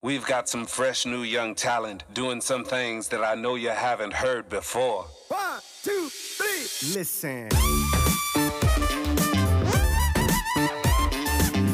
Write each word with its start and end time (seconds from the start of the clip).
We've 0.00 0.24
got 0.24 0.48
some 0.48 0.64
fresh 0.64 1.06
new 1.06 1.22
young 1.22 1.56
talent 1.56 2.04
doing 2.14 2.40
some 2.40 2.64
things 2.64 3.08
that 3.08 3.24
I 3.24 3.34
know 3.34 3.56
you 3.56 3.70
haven't 3.70 4.12
heard 4.12 4.48
before. 4.48 5.06
One, 5.26 5.60
two, 5.82 6.08
three. 6.08 6.94
Listen. 6.94 7.48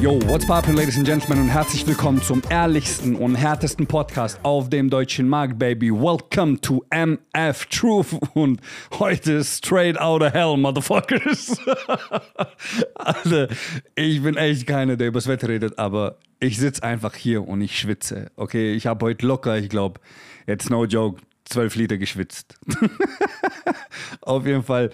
Yo, 0.04 0.18
what's 0.26 0.44
poppin', 0.44 0.76
ladies 0.76 0.98
and 0.98 1.06
gentlemen, 1.06 1.44
und 1.44 1.48
herzlich 1.48 1.86
willkommen 1.86 2.20
zum 2.20 2.42
ehrlichsten 2.50 3.16
und 3.16 3.36
härtesten 3.36 3.86
Podcast 3.86 4.38
auf 4.42 4.68
dem 4.68 4.90
deutschen 4.90 5.26
Markt, 5.26 5.58
baby. 5.58 5.90
Welcome 5.90 6.60
to 6.60 6.84
MF 6.90 7.64
Truth 7.70 8.14
und 8.34 8.60
heute 8.98 9.42
straight 9.42 9.98
out 9.98 10.20
of 10.20 10.34
hell, 10.34 10.58
motherfuckers. 10.58 11.56
Alter, 12.96 13.48
ich 13.94 14.22
bin 14.22 14.36
echt 14.36 14.66
keiner, 14.66 14.98
der 14.98 15.08
übers 15.08 15.26
Wetter 15.26 15.48
redet, 15.48 15.78
aber 15.78 16.18
ich 16.38 16.58
sitze 16.58 16.82
einfach 16.82 17.14
hier 17.14 17.48
und 17.48 17.62
ich 17.62 17.78
schwitze. 17.78 18.30
Okay, 18.36 18.74
ich 18.74 18.86
habe 18.86 19.06
heute 19.06 19.26
locker, 19.26 19.56
ich 19.56 19.70
glaube, 19.70 20.02
jetzt 20.46 20.68
no 20.68 20.84
joke, 20.84 21.22
12 21.46 21.76
Liter 21.76 21.96
geschwitzt. 21.96 22.56
Auf 24.20 24.44
jeden 24.46 24.64
Fall, 24.64 24.90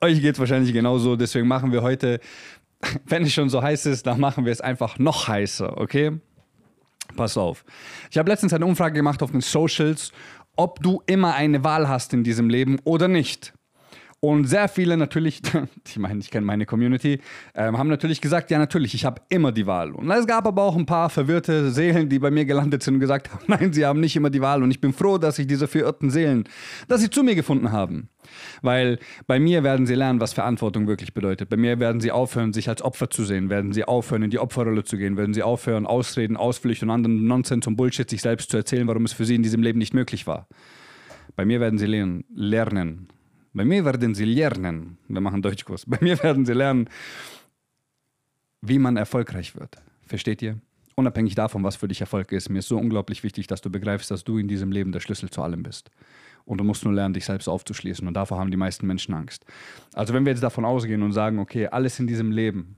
euch 0.00 0.22
geht 0.22 0.36
es 0.36 0.38
wahrscheinlich 0.38 0.72
genauso. 0.72 1.16
Deswegen 1.16 1.48
machen 1.48 1.70
wir 1.70 1.82
heute, 1.82 2.18
wenn 3.06 3.22
es 3.22 3.32
schon 3.32 3.48
so 3.48 3.62
heiß 3.62 3.86
ist, 3.86 4.06
dann 4.06 4.20
machen 4.20 4.44
wir 4.44 4.52
es 4.52 4.60
einfach 4.60 4.98
noch 4.98 5.28
heißer, 5.28 5.78
okay? 5.78 6.20
Pass 7.16 7.36
auf. 7.36 7.64
Ich 8.10 8.18
habe 8.18 8.30
letztens 8.30 8.52
eine 8.52 8.66
Umfrage 8.66 8.94
gemacht 8.94 9.22
auf 9.22 9.30
den 9.30 9.40
Socials, 9.40 10.12
ob 10.56 10.80
du 10.82 11.02
immer 11.06 11.34
eine 11.34 11.64
Wahl 11.64 11.88
hast 11.88 12.12
in 12.12 12.24
diesem 12.24 12.48
Leben 12.48 12.78
oder 12.84 13.08
nicht. 13.08 13.53
Und 14.24 14.46
sehr 14.46 14.68
viele 14.68 14.96
natürlich, 14.96 15.42
ich 15.86 15.98
meine, 15.98 16.18
ich 16.20 16.30
kenne 16.30 16.46
meine 16.46 16.64
Community, 16.64 17.20
ähm, 17.54 17.76
haben 17.76 17.88
natürlich 17.88 18.22
gesagt, 18.22 18.50
ja 18.50 18.58
natürlich, 18.58 18.94
ich 18.94 19.04
habe 19.04 19.20
immer 19.28 19.52
die 19.52 19.66
Wahl. 19.66 19.92
Und 19.92 20.10
es 20.10 20.26
gab 20.26 20.46
aber 20.46 20.62
auch 20.62 20.76
ein 20.76 20.86
paar 20.86 21.10
verwirrte 21.10 21.70
Seelen, 21.70 22.08
die 22.08 22.18
bei 22.18 22.30
mir 22.30 22.46
gelandet 22.46 22.82
sind 22.82 22.94
und 22.94 23.00
gesagt 23.00 23.30
haben, 23.30 23.44
nein, 23.48 23.74
sie 23.74 23.84
haben 23.84 24.00
nicht 24.00 24.16
immer 24.16 24.30
die 24.30 24.40
Wahl. 24.40 24.62
Und 24.62 24.70
ich 24.70 24.80
bin 24.80 24.94
froh, 24.94 25.18
dass 25.18 25.38
ich 25.38 25.46
diese 25.46 25.68
verirrten 25.68 26.08
Seelen, 26.08 26.44
dass 26.88 27.02
sie 27.02 27.10
zu 27.10 27.22
mir 27.22 27.34
gefunden 27.34 27.70
haben. 27.70 28.08
Weil 28.62 28.98
bei 29.26 29.38
mir 29.38 29.62
werden 29.62 29.84
sie 29.84 29.94
lernen, 29.94 30.20
was 30.20 30.32
Verantwortung 30.32 30.86
wirklich 30.86 31.12
bedeutet. 31.12 31.50
Bei 31.50 31.58
mir 31.58 31.78
werden 31.78 32.00
sie 32.00 32.10
aufhören, 32.10 32.54
sich 32.54 32.70
als 32.70 32.80
Opfer 32.80 33.10
zu 33.10 33.24
sehen, 33.24 33.50
werden 33.50 33.74
sie 33.74 33.84
aufhören, 33.84 34.22
in 34.22 34.30
die 34.30 34.38
Opferrolle 34.38 34.84
zu 34.84 34.96
gehen, 34.96 35.18
werden 35.18 35.34
sie 35.34 35.42
aufhören, 35.42 35.84
Ausreden, 35.84 36.38
Ausflüchte 36.38 36.86
und 36.86 36.92
anderen 36.92 37.26
Nonsens 37.26 37.66
und 37.66 37.76
Bullshit 37.76 38.08
sich 38.08 38.22
selbst 38.22 38.50
zu 38.50 38.56
erzählen, 38.56 38.88
warum 38.88 39.04
es 39.04 39.12
für 39.12 39.26
sie 39.26 39.34
in 39.34 39.42
diesem 39.42 39.62
Leben 39.62 39.78
nicht 39.78 39.92
möglich 39.92 40.26
war. 40.26 40.48
Bei 41.36 41.44
mir 41.44 41.60
werden 41.60 41.78
sie 41.78 41.84
lernen, 41.86 42.24
lernen 42.34 43.08
bei 43.54 43.64
mir 43.64 43.84
werden 43.84 44.14
sie 44.14 44.24
lernen, 44.24 44.98
wir 45.08 45.20
machen 45.20 45.40
Deutschkurs, 45.40 45.86
bei 45.86 45.98
mir 46.00 46.20
werden 46.22 46.44
sie 46.44 46.52
lernen, 46.52 46.88
wie 48.60 48.78
man 48.78 48.96
erfolgreich 48.96 49.56
wird. 49.56 49.76
Versteht 50.06 50.42
ihr? 50.42 50.58
Unabhängig 50.96 51.34
davon, 51.34 51.64
was 51.64 51.76
für 51.76 51.88
dich 51.88 52.00
Erfolg 52.00 52.30
ist, 52.32 52.48
mir 52.50 52.58
ist 52.58 52.68
so 52.68 52.76
unglaublich 52.78 53.22
wichtig, 53.22 53.46
dass 53.46 53.60
du 53.60 53.70
begreifst, 53.70 54.10
dass 54.10 54.24
du 54.24 54.38
in 54.38 54.48
diesem 54.48 54.70
Leben 54.70 54.92
der 54.92 55.00
Schlüssel 55.00 55.30
zu 55.30 55.42
allem 55.42 55.62
bist. 55.62 55.90
Und 56.44 56.58
du 56.58 56.64
musst 56.64 56.84
nur 56.84 56.92
lernen, 56.92 57.14
dich 57.14 57.24
selbst 57.24 57.48
aufzuschließen. 57.48 58.06
Und 58.06 58.14
davor 58.14 58.38
haben 58.38 58.50
die 58.50 58.56
meisten 58.56 58.86
Menschen 58.86 59.14
Angst. 59.14 59.46
Also 59.94 60.12
wenn 60.12 60.24
wir 60.24 60.32
jetzt 60.32 60.42
davon 60.42 60.64
ausgehen 60.64 61.02
und 61.02 61.12
sagen, 61.12 61.38
okay, 61.38 61.68
alles 61.68 61.98
in 61.98 62.06
diesem 62.06 62.30
Leben 62.30 62.76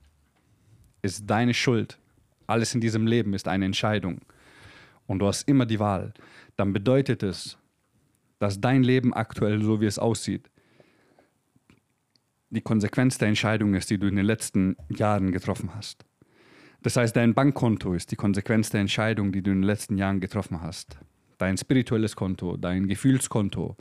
ist 1.03 1.29
deine 1.29 1.53
Schuld, 1.53 1.99
alles 2.47 2.75
in 2.75 2.81
diesem 2.81 3.07
Leben 3.07 3.35
ist 3.35 3.49
eine 3.49 3.65
Entscheidung 3.65 4.21
und 5.07 5.19
du 5.19 5.27
hast 5.27 5.49
immer 5.49 5.67
die 5.67 5.81
Wahl, 5.81 6.15
dann 6.57 6.73
bedeutet 6.73 7.23
es, 7.23 7.59
dass 8.39 8.61
dein 8.61 8.83
Leben 8.83 9.13
aktuell, 9.15 9.63
so 9.63 9.81
wie 9.81 9.87
es 9.87 9.99
aussieht, 9.99 10.49
die 12.51 12.61
Konsequenz 12.61 13.19
der 13.19 13.29
Entscheidung 13.29 13.75
ist, 13.75 13.91
die 13.91 13.99
du 13.99 14.07
in 14.07 14.17
den 14.17 14.25
letzten 14.25 14.77
Jahren 14.89 15.33
getroffen 15.33 15.75
hast. 15.75 16.05
Das 16.83 16.97
heißt, 16.97 17.17
dein 17.17 17.35
Bankkonto 17.35 17.95
ist 17.95 18.13
die 18.13 18.17
Konsequenz 18.17 18.71
der 18.71 18.81
Entscheidung, 18.81 19.33
die 19.33 19.43
du 19.43 19.51
in 19.51 19.59
den 19.59 19.67
letzten 19.67 19.99
Jahren 19.99 20.21
getroffen 20.21 20.63
hast. 20.63 20.99
Dein 21.39 21.57
spirituelles 21.57 22.15
Konto, 22.15 22.57
dein 22.57 22.87
Gefühlskonto. 22.87 23.77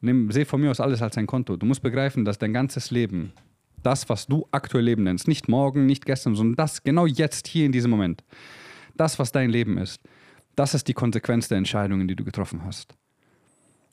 Nimm, 0.00 0.30
seh 0.30 0.44
von 0.44 0.60
mir 0.60 0.70
aus 0.70 0.80
alles 0.80 1.02
als 1.02 1.16
ein 1.16 1.26
Konto. 1.26 1.56
Du 1.56 1.66
musst 1.66 1.82
begreifen, 1.82 2.24
dass 2.24 2.38
dein 2.38 2.52
ganzes 2.52 2.90
Leben, 2.90 3.32
das, 3.82 4.08
was 4.08 4.26
du 4.26 4.48
aktuell 4.50 4.84
Leben 4.84 5.04
nennst, 5.04 5.28
nicht 5.28 5.48
morgen, 5.48 5.86
nicht 5.86 6.06
gestern, 6.06 6.34
sondern 6.34 6.56
das 6.56 6.82
genau 6.82 7.06
jetzt, 7.06 7.46
hier 7.46 7.66
in 7.66 7.72
diesem 7.72 7.90
Moment, 7.90 8.24
das, 8.96 9.18
was 9.18 9.32
dein 9.32 9.50
Leben 9.50 9.78
ist, 9.78 10.00
das 10.56 10.74
ist 10.74 10.88
die 10.88 10.94
Konsequenz 10.94 11.48
der 11.48 11.58
Entscheidungen, 11.58 12.08
die 12.08 12.16
du 12.16 12.24
getroffen 12.24 12.64
hast. 12.64 12.94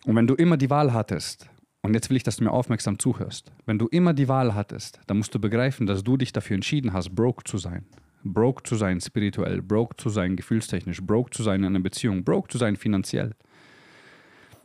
Und 0.05 0.15
wenn 0.15 0.27
du 0.27 0.33
immer 0.33 0.57
die 0.57 0.69
Wahl 0.69 0.93
hattest, 0.93 1.49
und 1.87 1.93
jetzt 1.93 2.09
will 2.09 2.17
ich, 2.17 2.23
dass 2.23 2.35
du 2.35 2.43
mir 2.43 2.51
aufmerksam 2.51 2.99
zuhörst. 2.99 3.49
Wenn 3.65 3.79
du 3.79 3.87
immer 3.87 4.13
die 4.13 4.27
Wahl 4.27 4.53
hattest, 4.53 4.99
dann 5.07 5.19
musst 5.19 5.33
du 5.33 5.39
begreifen, 5.39 5.87
dass 5.87 6.03
du 6.03 6.17
dich 6.17 6.33
dafür 6.33 6.55
entschieden 6.55 6.91
hast, 6.91 7.15
broke 7.15 7.45
zu 7.45 7.57
sein. 7.57 7.85
Broke 8.25 8.63
zu 8.63 8.75
sein 8.75 8.99
spirituell, 8.99 9.61
broke 9.61 9.95
zu 9.95 10.09
sein 10.09 10.35
gefühlstechnisch, 10.35 11.01
broke 11.01 11.31
zu 11.31 11.43
sein 11.43 11.61
in 11.61 11.67
einer 11.67 11.79
Beziehung, 11.79 12.25
broke 12.25 12.49
zu 12.49 12.57
sein 12.57 12.75
finanziell. 12.75 13.35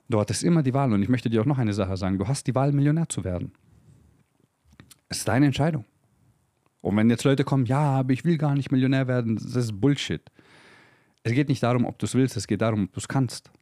Du 0.08 0.18
hattest 0.18 0.42
immer 0.42 0.64
die 0.64 0.74
Wahl 0.74 0.92
und 0.92 1.00
ich 1.00 1.08
möchte 1.08 1.30
dir 1.30 1.42
auch 1.42 1.46
noch 1.46 1.58
eine 1.58 1.72
Sache 1.72 1.96
sagen. 1.96 2.18
Du 2.18 2.26
hast 2.26 2.48
die 2.48 2.56
Wahl, 2.56 2.72
Millionär 2.72 3.08
zu 3.08 3.22
werden. 3.22 3.52
Es 5.08 5.18
ist 5.18 5.28
deine 5.28 5.46
Entscheidung. 5.46 5.84
Und 6.80 6.96
wenn 6.96 7.08
jetzt 7.08 7.22
Leute 7.22 7.44
kommen, 7.44 7.66
ja, 7.66 8.00
aber 8.00 8.12
ich 8.14 8.24
will 8.24 8.36
gar 8.36 8.56
nicht 8.56 8.72
Millionär 8.72 9.06
werden, 9.06 9.36
das 9.36 9.54
ist 9.54 9.80
Bullshit. 9.80 10.22
Es 11.22 11.30
geht 11.30 11.48
nicht 11.48 11.62
darum, 11.62 11.84
ob 11.84 12.00
du 12.00 12.06
es 12.06 12.16
willst, 12.16 12.36
es 12.36 12.48
geht 12.48 12.62
darum, 12.62 12.86
ob 12.86 12.92
du 12.92 12.98
es 12.98 13.06
kannst. 13.06 13.52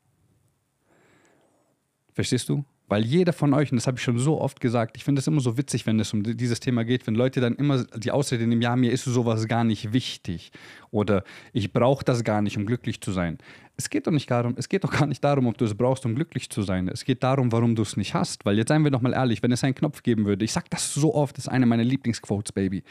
Verstehst 2.14 2.48
du? 2.48 2.64
Weil 2.90 3.04
jeder 3.04 3.32
von 3.32 3.54
euch, 3.54 3.70
und 3.70 3.76
das 3.76 3.86
habe 3.86 3.98
ich 3.98 4.02
schon 4.02 4.18
so 4.18 4.40
oft 4.40 4.60
gesagt, 4.60 4.96
ich 4.96 5.04
finde 5.04 5.20
es 5.20 5.26
immer 5.28 5.40
so 5.40 5.56
witzig, 5.56 5.86
wenn 5.86 6.00
es 6.00 6.12
um 6.12 6.24
dieses 6.24 6.58
Thema 6.58 6.84
geht, 6.84 7.06
wenn 7.06 7.14
Leute 7.14 7.40
dann 7.40 7.54
immer 7.54 7.84
die 7.84 8.10
Ausrede 8.10 8.48
nehmen, 8.48 8.60
ja, 8.60 8.74
mir 8.74 8.90
ist 8.90 9.04
sowas 9.04 9.46
gar 9.46 9.62
nicht 9.62 9.92
wichtig 9.92 10.50
oder 10.90 11.22
ich 11.52 11.72
brauche 11.72 12.04
das 12.04 12.24
gar 12.24 12.42
nicht, 12.42 12.56
um 12.56 12.66
glücklich 12.66 13.00
zu 13.00 13.12
sein. 13.12 13.38
Es 13.80 13.88
geht 13.88 14.06
doch 14.06 14.12
nicht 14.12 14.30
darum, 14.30 14.52
es 14.58 14.68
geht 14.68 14.84
doch 14.84 14.90
gar 14.90 15.06
nicht 15.06 15.24
darum, 15.24 15.46
ob 15.46 15.56
du 15.56 15.64
es 15.64 15.74
brauchst, 15.74 16.04
um 16.04 16.14
glücklich 16.14 16.50
zu 16.50 16.60
sein. 16.60 16.86
Es 16.88 17.02
geht 17.02 17.22
darum, 17.22 17.50
warum 17.50 17.74
du 17.74 17.80
es 17.80 17.96
nicht 17.96 18.12
hast. 18.12 18.44
Weil 18.44 18.58
jetzt 18.58 18.68
seien 18.68 18.84
wir 18.84 18.90
doch 18.90 19.00
mal 19.00 19.14
ehrlich, 19.14 19.42
wenn 19.42 19.52
es 19.52 19.64
einen 19.64 19.74
Knopf 19.74 20.02
geben 20.02 20.26
würde, 20.26 20.44
ich 20.44 20.52
sag 20.52 20.68
das 20.68 20.92
so 20.92 21.14
oft, 21.14 21.38
das 21.38 21.46
ist 21.46 21.48
eine 21.48 21.64
meiner 21.64 21.82
Lieblingsquotes, 21.82 22.52
Baby. 22.52 22.82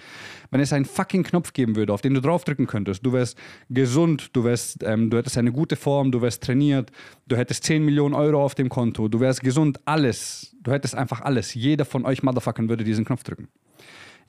Wenn 0.50 0.62
es 0.62 0.74
einen 0.74 0.86
fucking 0.86 1.22
Knopf 1.22 1.54
geben 1.54 1.76
würde, 1.76 1.94
auf 1.94 2.02
den 2.02 2.16
du 2.16 2.22
draufdrücken 2.22 2.66
könntest, 2.66 3.06
du 3.06 3.14
wärst 3.14 3.38
gesund, 3.70 4.36
du 4.36 4.44
wärst, 4.44 4.84
ähm, 4.84 5.12
du 5.12 5.18
hättest 5.18 5.38
eine 5.38 5.52
gute 5.52 5.76
Form, 5.76 6.12
du 6.12 6.24
wärst 6.24 6.42
trainiert, 6.42 6.92
du 7.28 7.38
hättest 7.38 7.66
10 7.66 7.86
Millionen 7.86 8.16
Euro 8.16 8.44
auf 8.44 8.56
dem 8.56 8.70
Konto, 8.70 9.08
du 9.08 9.20
wärst 9.20 9.42
gesund, 9.42 9.80
alles. 9.86 10.56
Du 10.64 10.72
hättest 10.72 10.96
einfach 10.96 11.22
alles. 11.22 11.54
Jeder 11.54 11.86
von 11.86 12.04
euch 12.04 12.24
Motherfuckern 12.24 12.68
würde 12.68 12.84
diesen 12.84 13.06
Knopf 13.06 13.24
drücken. 13.24 13.48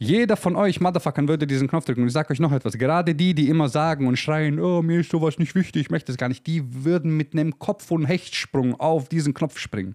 Jeder 0.03 0.39
von 0.39 0.57
euch 0.57 0.81
Motherfuckern 0.81 1.29
würde 1.29 1.47
diesen 1.47 1.69
Knopf 1.69 1.85
drücken. 1.85 2.01
Und 2.01 2.07
ich 2.07 2.15
sage 2.15 2.33
euch 2.33 2.41
noch 2.41 2.53
etwas. 2.53 2.79
Gerade 2.79 3.15
die, 3.15 3.35
die 3.35 3.51
immer 3.51 3.69
sagen 3.69 4.07
und 4.07 4.19
schreien, 4.19 4.59
oh, 4.59 4.81
mir 4.81 5.01
ist 5.01 5.11
sowas 5.11 5.39
nicht 5.39 5.55
wichtig, 5.55 5.83
ich 5.83 5.91
möchte 5.91 6.11
es 6.11 6.17
gar 6.17 6.31
nicht, 6.31 6.47
die 6.47 6.63
würden 6.85 7.19
mit 7.19 7.35
einem 7.35 7.59
Kopf- 7.59 7.91
und 7.91 8.07
Hechtsprung 8.07 8.81
auf 8.81 9.11
diesen 9.11 9.35
Knopf 9.35 9.59
springen 9.59 9.95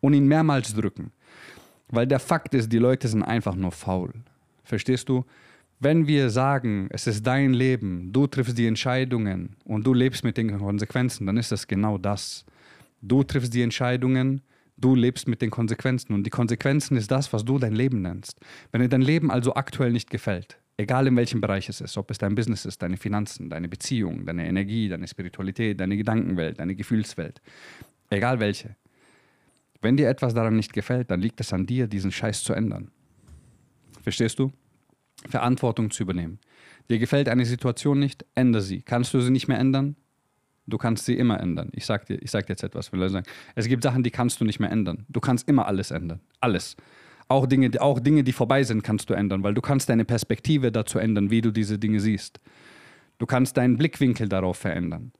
und 0.00 0.12
ihn 0.12 0.26
mehrmals 0.26 0.74
drücken. 0.74 1.12
Weil 1.86 2.08
der 2.08 2.18
Fakt 2.18 2.52
ist, 2.54 2.72
die 2.72 2.78
Leute 2.78 3.06
sind 3.06 3.22
einfach 3.22 3.54
nur 3.54 3.70
faul. 3.70 4.12
Verstehst 4.64 5.08
du? 5.08 5.24
Wenn 5.78 6.08
wir 6.08 6.30
sagen, 6.30 6.88
es 6.90 7.06
ist 7.06 7.24
dein 7.24 7.54
Leben, 7.54 8.12
du 8.12 8.26
triffst 8.26 8.58
die 8.58 8.66
Entscheidungen 8.66 9.54
und 9.64 9.86
du 9.86 9.94
lebst 9.94 10.24
mit 10.24 10.36
den 10.36 10.58
Konsequenzen, 10.58 11.26
dann 11.26 11.36
ist 11.36 11.52
das 11.52 11.68
genau 11.68 11.96
das. 11.96 12.44
Du 13.02 13.22
triffst 13.22 13.54
die 13.54 13.62
Entscheidungen, 13.62 14.40
Du 14.76 14.94
lebst 14.94 15.28
mit 15.28 15.40
den 15.40 15.50
Konsequenzen 15.50 16.14
und 16.14 16.24
die 16.24 16.30
Konsequenzen 16.30 16.96
ist 16.96 17.10
das, 17.10 17.32
was 17.32 17.44
du 17.44 17.58
dein 17.58 17.74
Leben 17.74 18.02
nennst. 18.02 18.40
Wenn 18.72 18.80
dir 18.80 18.88
dein 18.88 19.02
Leben 19.02 19.30
also 19.30 19.54
aktuell 19.54 19.92
nicht 19.92 20.10
gefällt, 20.10 20.58
egal 20.76 21.06
in 21.06 21.16
welchem 21.16 21.40
Bereich 21.40 21.68
es 21.68 21.80
ist, 21.80 21.96
ob 21.96 22.10
es 22.10 22.18
dein 22.18 22.34
Business 22.34 22.64
ist, 22.64 22.82
deine 22.82 22.96
Finanzen, 22.96 23.50
deine 23.50 23.68
Beziehung, 23.68 24.26
deine 24.26 24.46
Energie, 24.46 24.88
deine 24.88 25.06
Spiritualität, 25.06 25.78
deine 25.78 25.96
Gedankenwelt, 25.96 26.58
deine 26.58 26.74
Gefühlswelt, 26.74 27.40
egal 28.10 28.40
welche, 28.40 28.76
wenn 29.84 29.98
dir 29.98 30.08
etwas 30.08 30.32
daran 30.32 30.56
nicht 30.56 30.72
gefällt, 30.72 31.10
dann 31.10 31.20
liegt 31.20 31.40
es 31.40 31.52
an 31.52 31.66
dir, 31.66 31.86
diesen 31.86 32.10
Scheiß 32.10 32.42
zu 32.42 32.54
ändern. 32.54 32.90
Verstehst 34.02 34.38
du? 34.38 34.50
Verantwortung 35.28 35.90
zu 35.90 36.02
übernehmen. 36.02 36.38
Dir 36.88 36.98
gefällt 36.98 37.28
eine 37.28 37.44
Situation 37.44 37.98
nicht, 37.98 38.24
ändere 38.34 38.62
sie. 38.62 38.80
Kannst 38.80 39.12
du 39.12 39.20
sie 39.20 39.30
nicht 39.30 39.46
mehr 39.46 39.58
ändern? 39.58 39.96
Du 40.66 40.78
kannst 40.78 41.04
sie 41.04 41.14
immer 41.14 41.40
ändern. 41.40 41.70
Ich 41.72 41.84
sag 41.84 42.06
dir, 42.06 42.16
ich 42.22 42.30
sag 42.30 42.46
dir 42.46 42.52
jetzt 42.54 42.62
etwas. 42.62 42.92
Will 42.92 43.08
sagen. 43.08 43.26
Es 43.54 43.66
gibt 43.68 43.82
Sachen, 43.82 44.02
die 44.02 44.10
kannst 44.10 44.40
du 44.40 44.44
nicht 44.44 44.60
mehr 44.60 44.70
ändern. 44.70 45.04
Du 45.08 45.20
kannst 45.20 45.48
immer 45.48 45.66
alles 45.66 45.90
ändern. 45.90 46.20
Alles. 46.40 46.76
Auch 47.28 47.46
Dinge, 47.46 47.70
auch 47.80 48.00
Dinge, 48.00 48.22
die 48.22 48.32
vorbei 48.32 48.62
sind, 48.64 48.82
kannst 48.82 49.08
du 49.08 49.14
ändern, 49.14 49.42
weil 49.42 49.54
du 49.54 49.60
kannst 49.60 49.88
deine 49.88 50.04
Perspektive 50.04 50.70
dazu 50.72 50.98
ändern, 50.98 51.30
wie 51.30 51.40
du 51.40 51.50
diese 51.50 51.78
Dinge 51.78 52.00
siehst. 52.00 52.40
Du 53.18 53.26
kannst 53.26 53.56
deinen 53.56 53.76
Blickwinkel 53.76 54.28
darauf 54.28 54.58
verändern. 54.58 55.12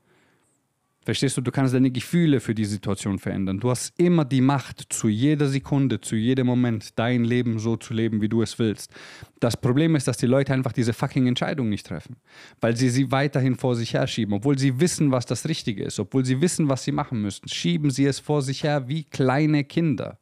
Verstehst 1.05 1.37
du, 1.37 1.43
du 1.43 1.51
kannst 1.51 1.75
deine 1.75 1.91
Gefühle 1.91 2.41
für 2.41 2.55
die 2.55 2.65
Situation 2.65 3.19
verändern. 3.19 3.61
Du 3.61 3.69
hast 3.69 3.93
immer 4.01 4.25
die 4.25 4.41
Macht, 4.41 4.87
zu 4.89 5.09
jeder 5.09 5.49
Sekunde, 5.49 6.01
zu 6.01 6.17
jedem 6.17 6.47
Moment 6.47 6.99
dein 6.99 7.25
Leben 7.25 7.59
so 7.59 7.77
zu 7.77 7.93
leben, 7.93 8.23
wie 8.23 8.29
du 8.29 8.41
es 8.41 8.59
willst. 8.59 8.91
Das 9.39 9.55
Problem 9.59 9.97
ist, 9.97 10.09
dass 10.09 10.17
die 10.17 10.27
Leute 10.27 10.55
einfach 10.55 10.73
diese 10.73 10.95
fucking 10.95 11.27
Entscheidung 11.27 11.69
nicht 11.69 11.87
treffen, 11.87 12.17
weil 12.62 12.75
sie 12.75 12.89
sie 12.89 13.12
weiterhin 13.12 13.56
vor 13.56 13.77
sich 13.77 13.93
her 13.93 14.06
schieben. 14.06 14.35
Obwohl 14.35 14.59
sie 14.59 14.81
wissen, 14.81 15.12
was 15.12 15.27
das 15.27 15.47
Richtige 15.47 15.85
ist, 15.85 16.01
obwohl 16.01 16.25
sie 16.25 16.41
wissen, 16.41 16.71
was 16.71 16.85
sie 16.85 16.93
machen 16.93 17.21
müssen, 17.21 17.49
schieben 17.49 17.91
sie 17.91 18.06
es 18.06 18.19
vor 18.19 18.41
sich 18.41 18.62
her 18.62 18.89
wie 18.89 19.05
kleine 19.05 19.65
Kinder. 19.65 20.19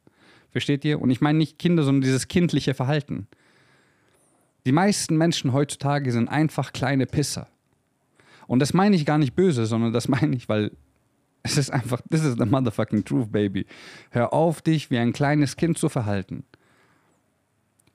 Versteht 0.51 0.85
ihr? 0.85 1.01
Und 1.01 1.11
ich 1.11 1.21
meine 1.21 1.39
nicht 1.39 1.61
Kinder, 1.61 1.85
sondern 1.85 2.03
dieses 2.03 2.27
kindliche 2.27 2.75
Verhalten. 2.75 3.29
Die 4.67 4.73
meisten 4.73 5.17
Menschen 5.17 5.53
heutzutage 5.53 6.11
sind 6.11 6.29
einfach 6.29 6.73
kleine 6.73 7.07
Pisser. 7.07 7.49
Und 8.47 8.59
das 8.59 8.75
meine 8.75 8.97
ich 8.97 9.07
gar 9.07 9.19
nicht 9.19 9.35
böse, 9.35 9.67
sondern 9.67 9.93
das 9.93 10.09
meine 10.09 10.37
ich, 10.37 10.49
weil 10.49 10.73
es 11.43 11.57
ist 11.57 11.71
einfach, 11.71 12.01
this 12.11 12.25
is 12.25 12.37
the 12.39 12.45
motherfucking 12.45 13.05
truth, 13.05 13.33
baby. 13.33 13.67
Hör 14.11 14.33
auf, 14.33 14.63
dich 14.63 14.91
wie 14.91 14.99
ein 14.99 15.13
kleines 15.13 15.57
Kind 15.57 15.79
zu 15.79 15.89
verhalten. 15.89 16.45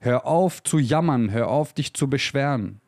Hör 0.00 0.26
auf 0.26 0.62
zu 0.62 0.78
jammern, 0.78 1.30
hör 1.30 1.48
auf, 1.48 1.72
dich 1.72 1.94
zu 1.94 2.08
beschweren. 2.08 2.80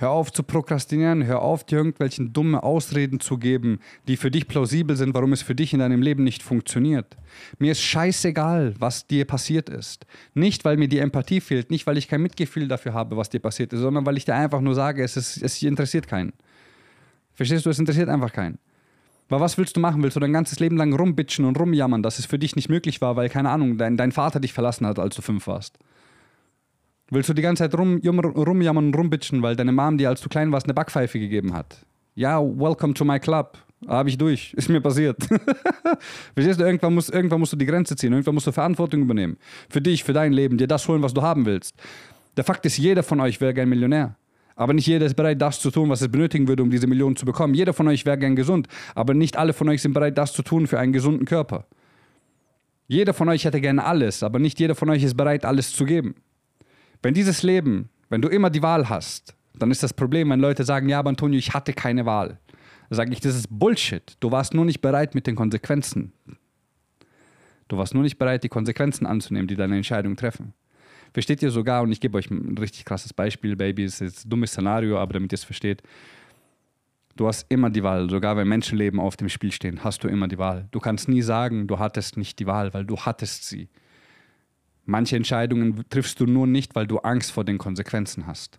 Hör 0.00 0.10
auf 0.10 0.32
zu 0.32 0.44
prokrastinieren, 0.44 1.26
hör 1.26 1.42
auf, 1.42 1.64
dir 1.64 1.78
irgendwelchen 1.78 2.32
dummen 2.32 2.54
Ausreden 2.54 3.18
zu 3.18 3.36
geben, 3.36 3.80
die 4.06 4.16
für 4.16 4.30
dich 4.30 4.46
plausibel 4.46 4.94
sind, 4.94 5.12
warum 5.12 5.32
es 5.32 5.42
für 5.42 5.56
dich 5.56 5.72
in 5.72 5.80
deinem 5.80 6.02
Leben 6.02 6.22
nicht 6.22 6.40
funktioniert. 6.40 7.16
Mir 7.58 7.72
ist 7.72 7.82
scheißegal, 7.82 8.74
was 8.78 9.08
dir 9.08 9.24
passiert 9.24 9.68
ist. 9.68 10.06
Nicht, 10.34 10.64
weil 10.64 10.76
mir 10.76 10.86
die 10.86 11.00
Empathie 11.00 11.40
fehlt, 11.40 11.72
nicht, 11.72 11.84
weil 11.88 11.98
ich 11.98 12.06
kein 12.06 12.22
Mitgefühl 12.22 12.68
dafür 12.68 12.94
habe, 12.94 13.16
was 13.16 13.28
dir 13.28 13.40
passiert 13.40 13.72
ist, 13.72 13.80
sondern 13.80 14.06
weil 14.06 14.16
ich 14.16 14.24
dir 14.24 14.36
einfach 14.36 14.60
nur 14.60 14.76
sage, 14.76 15.02
es, 15.02 15.16
ist, 15.16 15.42
es 15.42 15.60
interessiert 15.64 16.06
keinen. 16.06 16.32
Verstehst 17.34 17.66
du, 17.66 17.70
es 17.70 17.80
interessiert 17.80 18.08
einfach 18.08 18.32
keinen. 18.32 18.58
Aber 19.28 19.40
was 19.40 19.58
willst 19.58 19.76
du 19.76 19.80
machen? 19.80 20.00
Willst 20.04 20.14
du 20.14 20.20
dein 20.20 20.32
ganzes 20.32 20.60
Leben 20.60 20.76
lang 20.76 20.94
rumbitchen 20.94 21.44
und 21.44 21.58
rumjammern, 21.58 22.04
dass 22.04 22.20
es 22.20 22.26
für 22.26 22.38
dich 22.38 22.54
nicht 22.54 22.68
möglich 22.68 23.00
war, 23.00 23.16
weil, 23.16 23.28
keine 23.28 23.50
Ahnung, 23.50 23.78
dein, 23.78 23.96
dein 23.96 24.12
Vater 24.12 24.38
dich 24.38 24.52
verlassen 24.52 24.86
hat, 24.86 25.00
als 25.00 25.16
du 25.16 25.22
fünf 25.22 25.48
warst? 25.48 25.76
Willst 27.10 27.28
du 27.28 27.32
die 27.32 27.42
ganze 27.42 27.62
Zeit 27.62 27.78
rum, 27.78 28.00
rumjammern 28.04 28.86
und 28.86 28.96
rumbitchen, 28.96 29.42
weil 29.42 29.56
deine 29.56 29.72
Mom 29.72 29.96
dir, 29.96 30.10
als 30.10 30.20
du 30.20 30.28
klein 30.28 30.52
warst, 30.52 30.66
eine 30.66 30.74
Backpfeife 30.74 31.18
gegeben 31.18 31.54
hat? 31.54 31.86
Ja, 32.14 32.38
welcome 32.40 32.92
to 32.92 33.04
my 33.04 33.18
club. 33.18 33.56
Habe 33.86 34.10
ich 34.10 34.18
durch. 34.18 34.52
Ist 34.56 34.68
mir 34.68 34.80
passiert. 34.80 35.16
Verstehst 36.34 36.60
du? 36.60 36.64
Irgendwann, 36.64 36.94
muss, 36.94 37.08
irgendwann 37.08 37.40
musst 37.40 37.52
du 37.52 37.56
die 37.56 37.64
Grenze 37.64 37.96
ziehen. 37.96 38.12
Irgendwann 38.12 38.34
musst 38.34 38.46
du 38.46 38.52
Verantwortung 38.52 39.02
übernehmen. 39.02 39.38
Für 39.70 39.80
dich, 39.80 40.04
für 40.04 40.12
dein 40.12 40.32
Leben, 40.32 40.58
dir 40.58 40.66
das 40.66 40.86
holen, 40.86 41.00
was 41.02 41.14
du 41.14 41.22
haben 41.22 41.46
willst. 41.46 41.74
Der 42.36 42.44
Fakt 42.44 42.66
ist, 42.66 42.76
jeder 42.76 43.02
von 43.02 43.20
euch 43.20 43.40
wäre 43.40 43.54
gern 43.54 43.68
Millionär. 43.68 44.16
Aber 44.54 44.74
nicht 44.74 44.86
jeder 44.86 45.06
ist 45.06 45.14
bereit, 45.14 45.40
das 45.40 45.60
zu 45.60 45.70
tun, 45.70 45.88
was 45.88 46.02
es 46.02 46.08
benötigen 46.08 46.48
würde, 46.48 46.62
um 46.62 46.70
diese 46.70 46.88
Millionen 46.88 47.16
zu 47.16 47.24
bekommen. 47.24 47.54
Jeder 47.54 47.72
von 47.72 47.86
euch 47.88 48.04
wäre 48.04 48.18
gern 48.18 48.36
gesund. 48.36 48.66
Aber 48.94 49.14
nicht 49.14 49.36
alle 49.36 49.52
von 49.52 49.68
euch 49.68 49.80
sind 49.80 49.94
bereit, 49.94 50.18
das 50.18 50.32
zu 50.32 50.42
tun 50.42 50.66
für 50.66 50.78
einen 50.78 50.92
gesunden 50.92 51.24
Körper. 51.24 51.66
Jeder 52.88 53.14
von 53.14 53.28
euch 53.28 53.44
hätte 53.44 53.60
gerne 53.60 53.84
alles, 53.84 54.22
aber 54.22 54.38
nicht 54.38 54.58
jeder 54.58 54.74
von 54.74 54.90
euch 54.90 55.04
ist 55.04 55.16
bereit, 55.16 55.44
alles 55.44 55.72
zu 55.72 55.84
geben. 55.84 56.16
Wenn 57.02 57.14
dieses 57.14 57.42
Leben, 57.42 57.88
wenn 58.08 58.22
du 58.22 58.28
immer 58.28 58.50
die 58.50 58.62
Wahl 58.62 58.88
hast, 58.88 59.34
dann 59.54 59.70
ist 59.70 59.82
das 59.82 59.92
Problem, 59.92 60.30
wenn 60.30 60.40
Leute 60.40 60.64
sagen, 60.64 60.88
ja, 60.88 60.98
aber 60.98 61.10
Antonio, 61.10 61.38
ich 61.38 61.52
hatte 61.52 61.72
keine 61.72 62.06
Wahl. 62.06 62.38
Da 62.90 62.96
sage 62.96 63.12
ich, 63.12 63.20
das 63.20 63.34
ist 63.36 63.48
Bullshit. 63.50 64.16
Du 64.20 64.30
warst 64.30 64.54
nur 64.54 64.64
nicht 64.64 64.80
bereit 64.80 65.14
mit 65.14 65.26
den 65.26 65.36
Konsequenzen. 65.36 66.12
Du 67.68 67.76
warst 67.76 67.92
nur 67.92 68.02
nicht 68.02 68.18
bereit, 68.18 68.44
die 68.44 68.48
Konsequenzen 68.48 69.06
anzunehmen, 69.06 69.46
die 69.46 69.56
deine 69.56 69.76
Entscheidung 69.76 70.16
treffen. 70.16 70.54
Versteht 71.12 71.42
ihr 71.42 71.50
sogar, 71.50 71.82
und 71.82 71.92
ich 71.92 72.00
gebe 72.00 72.16
euch 72.16 72.30
ein 72.30 72.56
richtig 72.58 72.84
krasses 72.84 73.12
Beispiel, 73.12 73.56
Baby, 73.56 73.84
ist 73.84 74.00
ein 74.00 74.12
dummes 74.26 74.50
Szenario, 74.50 74.98
aber 74.98 75.14
damit 75.14 75.32
ihr 75.32 75.36
es 75.36 75.44
versteht. 75.44 75.82
Du 77.16 77.26
hast 77.26 77.50
immer 77.50 77.68
die 77.68 77.82
Wahl, 77.82 78.08
sogar 78.08 78.36
wenn 78.36 78.48
Menschenleben 78.48 79.00
auf 79.00 79.16
dem 79.16 79.28
Spiel 79.28 79.50
stehen, 79.52 79.82
hast 79.82 80.04
du 80.04 80.08
immer 80.08 80.28
die 80.28 80.38
Wahl. 80.38 80.68
Du 80.70 80.78
kannst 80.78 81.08
nie 81.08 81.22
sagen, 81.22 81.66
du 81.66 81.78
hattest 81.78 82.16
nicht 82.16 82.38
die 82.38 82.46
Wahl, 82.46 82.72
weil 82.72 82.84
du 82.84 82.96
hattest 82.96 83.48
sie. 83.48 83.68
Manche 84.90 85.16
Entscheidungen 85.16 85.84
triffst 85.90 86.18
du 86.18 86.24
nur 86.24 86.46
nicht, 86.46 86.74
weil 86.74 86.86
du 86.86 86.96
Angst 87.00 87.30
vor 87.30 87.44
den 87.44 87.58
Konsequenzen 87.58 88.26
hast. 88.26 88.58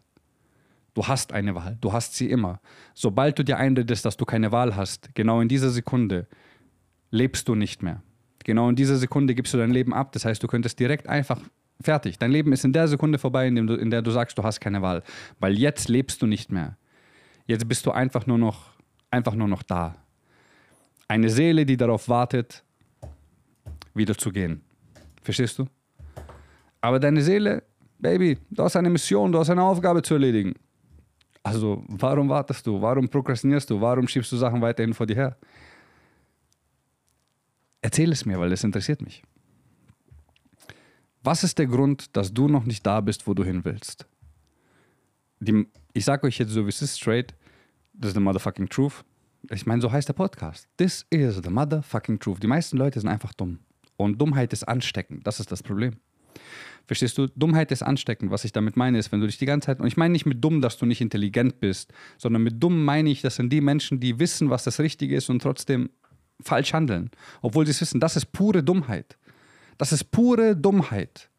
Du 0.94 1.08
hast 1.08 1.34
eine 1.34 1.56
Wahl, 1.56 1.80
du 1.82 1.92
hast 1.92 2.14
sie 2.14 2.30
immer. 2.30 2.62
Sobald 2.94 3.40
du 3.40 3.44
dir 3.44 3.58
einredest, 3.58 4.06
dass 4.06 4.16
du 4.16 4.26
keine 4.26 4.52
Wahl 4.52 4.76
hast, 4.76 5.16
genau 5.16 5.42
in 5.42 5.48
dieser 5.48 5.72
Sekunde 5.72 6.28
lebst 7.10 7.48
du 7.48 7.56
nicht 7.56 7.82
mehr. 7.82 8.04
Genau 8.44 8.70
in 8.70 8.76
dieser 8.76 8.98
Sekunde 8.98 9.34
gibst 9.34 9.56
du 9.56 9.58
dein 9.58 9.72
Leben 9.72 9.92
ab. 9.92 10.12
Das 10.12 10.24
heißt, 10.24 10.44
du 10.44 10.48
könntest 10.48 10.80
direkt 10.80 11.10
einfach 11.10 11.42
fertig. 11.82 12.20
Dein 12.20 12.30
Leben 12.30 12.54
ist 12.54 12.64
in 12.64 12.74
der 12.74 12.88
Sekunde 12.88 13.18
vorbei, 13.18 13.48
in, 13.48 13.66
du, 13.66 13.74
in 13.74 13.90
der 13.90 14.04
du 14.04 14.12
sagst, 14.12 14.38
du 14.38 14.44
hast 14.44 14.60
keine 14.60 14.84
Wahl. 14.84 15.02
Weil 15.40 15.58
jetzt 15.58 15.90
lebst 15.90 16.22
du 16.22 16.28
nicht 16.28 16.52
mehr. 16.52 16.78
Jetzt 17.48 17.68
bist 17.68 17.88
du 17.88 17.92
einfach 17.92 18.28
nur 18.28 18.38
noch, 18.38 18.74
einfach 19.10 19.34
nur 19.34 19.48
noch 19.48 19.64
da. 19.64 19.96
Eine 21.08 21.32
Seele, 21.32 21.66
die 21.66 21.76
darauf 21.76 22.08
wartet, 22.08 22.64
wieder 23.96 24.16
zu 24.16 24.32
gehen. 24.32 24.62
Verstehst 25.24 25.58
du? 25.58 25.66
Aber 26.82 27.00
deine 27.00 27.22
Seele, 27.22 27.64
Baby, 28.00 28.38
du 28.50 28.64
hast 28.64 28.78
eine 28.78 28.90
Mission, 28.90 29.32
du 29.32 29.40
hast 29.40 29.50
eine 29.50 29.64
Aufgabe 29.64 30.02
zu 30.02 30.14
erledigen. 30.14 30.54
Also, 31.44 31.84
warum 31.88 32.30
wartest 32.30 32.66
du? 32.66 32.82
Warum 32.82 33.10
prokrastinierst 33.10 33.70
du? 33.70 33.80
Warum 33.82 34.08
schiebst 34.08 34.32
du 34.32 34.38
Sachen 34.38 34.62
weiterhin 34.62 34.94
vor 34.94 35.06
dir 35.06 35.16
her? 35.16 35.38
Erzähl 37.82 38.12
es 38.12 38.26
mir, 38.26 38.40
weil 38.40 38.52
es 38.52 38.64
interessiert 38.64 39.02
mich. 39.02 39.24
Was 41.24 41.44
ist 41.44 41.58
der 41.60 41.68
Grund, 41.68 42.16
dass 42.16 42.34
du 42.34 42.48
noch 42.48 42.66
nicht 42.66 42.86
da 42.86 43.02
bist, 43.02 43.28
wo 43.28 43.34
du 43.34 43.44
hin 43.44 43.66
willst? 43.66 44.08
Die, 45.40 45.68
ich 45.94 46.06
sage 46.06 46.28
euch 46.28 46.38
jetzt 46.38 46.52
so, 46.52 46.66
wie 46.66 46.70
es 46.70 46.82
ist, 46.82 47.00
straight. 47.00 47.34
Das 47.94 48.10
ist 48.10 48.16
the 48.16 48.22
motherfucking 48.22 48.70
truth. 48.70 49.04
Ich 49.50 49.66
meine, 49.66 49.82
so 49.82 49.92
heißt 49.92 50.08
der 50.08 50.14
Podcast. 50.14 50.68
This 50.78 51.06
is 51.10 51.42
the 51.44 51.50
motherfucking 51.50 52.20
truth. 52.20 52.42
Die 52.42 52.48
meisten 52.48 52.78
Leute 52.78 53.00
sind 53.00 53.10
einfach 53.10 53.34
dumm. 53.34 53.60
Und 53.98 54.22
Dummheit 54.22 54.54
ist 54.54 54.64
ansteckend. 54.64 55.26
Das 55.28 55.40
ist 55.40 55.52
das 55.52 55.64
Problem. 55.64 55.96
Verstehst 56.86 57.18
du? 57.18 57.28
Dummheit 57.28 57.72
ist 57.72 57.84
ansteckend. 57.84 58.32
Was 58.32 58.46
ich 58.46 58.52
damit 58.52 58.76
meine, 58.78 58.98
ist, 58.98 59.12
wenn 59.12 59.20
du 59.20 59.28
dich 59.28 59.38
die 59.38 59.46
ganze 59.46 59.68
Zeit, 59.68 59.80
und 59.80 59.88
ich 59.88 59.98
meine 59.98 60.12
nicht 60.12 60.26
mit 60.26 60.44
dumm, 60.44 60.62
dass 60.62 60.78
du 60.78 60.86
nicht 60.86 61.02
intelligent 61.02 61.60
bist, 61.60 61.94
sondern 62.18 62.44
mit 62.44 62.62
dumm 62.62 62.84
meine 62.84 63.10
ich, 63.10 63.22
das 63.22 63.36
sind 63.36 63.52
die 63.52 63.62
Menschen, 63.62 64.00
die 64.00 64.20
wissen, 64.20 64.50
was 64.50 64.64
das 64.64 64.80
Richtige 64.80 65.16
ist 65.16 65.30
und 65.30 65.42
trotzdem 65.42 65.90
falsch 66.42 66.74
handeln. 66.74 67.12
Obwohl 67.42 67.66
sie 67.66 67.72
es 67.72 67.82
wissen. 67.82 68.00
Das 68.00 68.16
ist 68.16 68.32
pure 68.32 68.64
Dummheit. 68.64 69.18
Das 69.78 69.92
ist 69.92 70.12
pure 70.12 70.56
Dummheit. 70.56 71.30